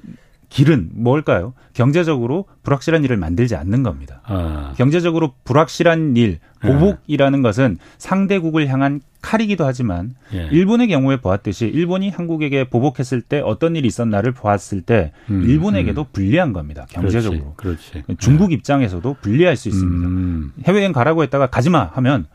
[0.49, 1.53] 길은 뭘까요?
[1.75, 4.23] 경제적으로 불확실한 일을 만들지 않는 겁니다.
[4.25, 4.73] 아.
[4.77, 6.69] 경제적으로 불확실한 일, 예.
[6.69, 7.43] 보복이라는 예.
[7.43, 10.49] 것은 상대국을 향한 칼이기도 하지만 예.
[10.51, 16.07] 일본의 경우에 보았듯이 일본이 한국에게 보복했을 때 어떤 일이 있었나를 보았을 때 음, 일본에게도 음.
[16.13, 16.87] 불리한 겁니다.
[16.89, 17.55] 경제적으로.
[17.57, 18.17] 그렇지, 그렇지.
[18.19, 18.55] 중국 예.
[18.55, 20.09] 입장에서도 불리할 수 있습니다.
[20.09, 20.53] 음.
[20.65, 22.27] 해외여행 가라고 했다가 가지마 하면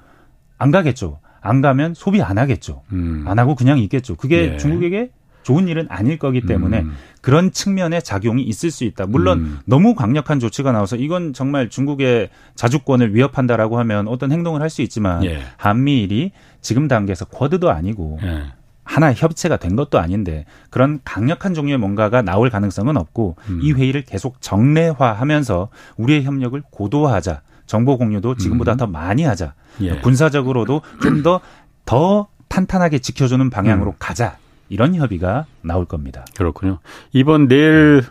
[0.58, 1.20] 안 가겠죠.
[1.42, 2.84] 안 가면 소비 안 하겠죠.
[2.92, 3.26] 음.
[3.28, 4.16] 안 하고 그냥 있겠죠.
[4.16, 4.58] 그게 예.
[4.58, 5.10] 중국에게
[5.44, 6.96] 좋은 일은 아닐 거기 때문에 음.
[7.22, 9.06] 그런 측면의 작용이 있을 수 있다.
[9.06, 9.60] 물론 음.
[9.66, 15.24] 너무 강력한 조치가 나와서 이건 정말 중국의 자주권을 위협한다라고 하면 어떤 행동을 할 수 있지만
[15.24, 15.40] 예.
[15.58, 16.32] 한미일이
[16.62, 18.44] 지금 단계에서 쿼드도 아니고 예.
[18.86, 23.60] 하나의 협체가 된 것도 아닌데 그런 강력한 종류의 뭔가가 나올 가능성은 없고 음.
[23.62, 27.42] 이 회의를 계속 정례화하면서 우리의 협력을 고도화하자.
[27.66, 28.78] 정보 공유도 지금보다 음.
[28.78, 29.54] 더 많이 하자.
[29.82, 30.00] 예.
[30.00, 31.42] 군사적으로도 좀 더더
[31.86, 33.96] 더 탄탄하게 지켜주는 방향으로 음.
[34.00, 34.38] 가자.
[34.74, 36.26] 이런 협의가 나올 겁니다.
[36.36, 36.80] 그렇군요.
[37.12, 38.02] 이번 내일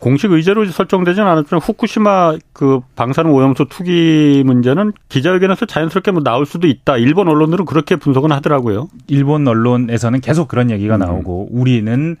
[0.00, 6.66] 공식 의제로 설정되지는 않았지만 후쿠시마 그 방사능 오염수 투기 문제는 기자회견에서 자연스럽게 뭐 나올 수도
[6.66, 6.96] 있다.
[6.96, 8.88] 일본 언론들은 그렇게 분석은 하더라고요.
[9.06, 10.98] 일본 언론에서는 계속 그런 얘기가 음.
[10.98, 12.16] 나오고 우리는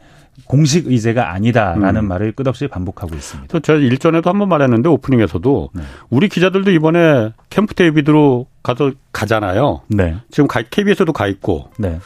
[0.46, 2.08] 공식 의제가 아니다라는 음.
[2.08, 3.60] 말을 끝없이 반복하고 있습니다.
[3.60, 5.82] 제가 일전에도 한 번 말했는데 오프닝에서도 네.
[6.10, 9.82] 우리 기자들도 이번에 캠프 데이비드로 가서 가잖아요.
[9.88, 10.16] 네.
[10.30, 11.68] 지금 가, KBS도 가 있고.
[11.78, 11.98] 네.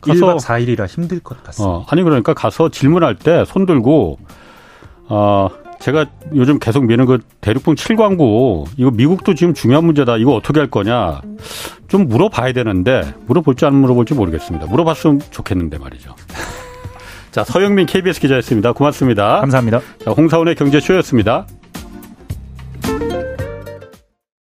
[0.00, 1.76] 가서 1박 4일이라 힘들 것 같습니다.
[1.78, 4.18] 어, 아니 그러니까 가서 질문할 때 손 들고
[5.08, 5.48] 어
[5.80, 10.16] 제가 요즘 계속 미는 그 대륙붕 7광구 이거 미국도 지금 중요한 문제다.
[10.18, 11.20] 이거 어떻게 할 거냐
[11.88, 14.66] 좀 물어봐야 되는데 물어볼지 안 물어볼지 모르겠습니다.
[14.66, 16.14] 물어봤으면 좋겠는데 말이죠.
[17.34, 18.70] 자 서영민 KBS 기자였습니다.
[18.70, 19.40] 고맙습니다.
[19.40, 19.80] 감사합니다.
[20.04, 21.48] 자, 홍사원의 경제쇼였습니다.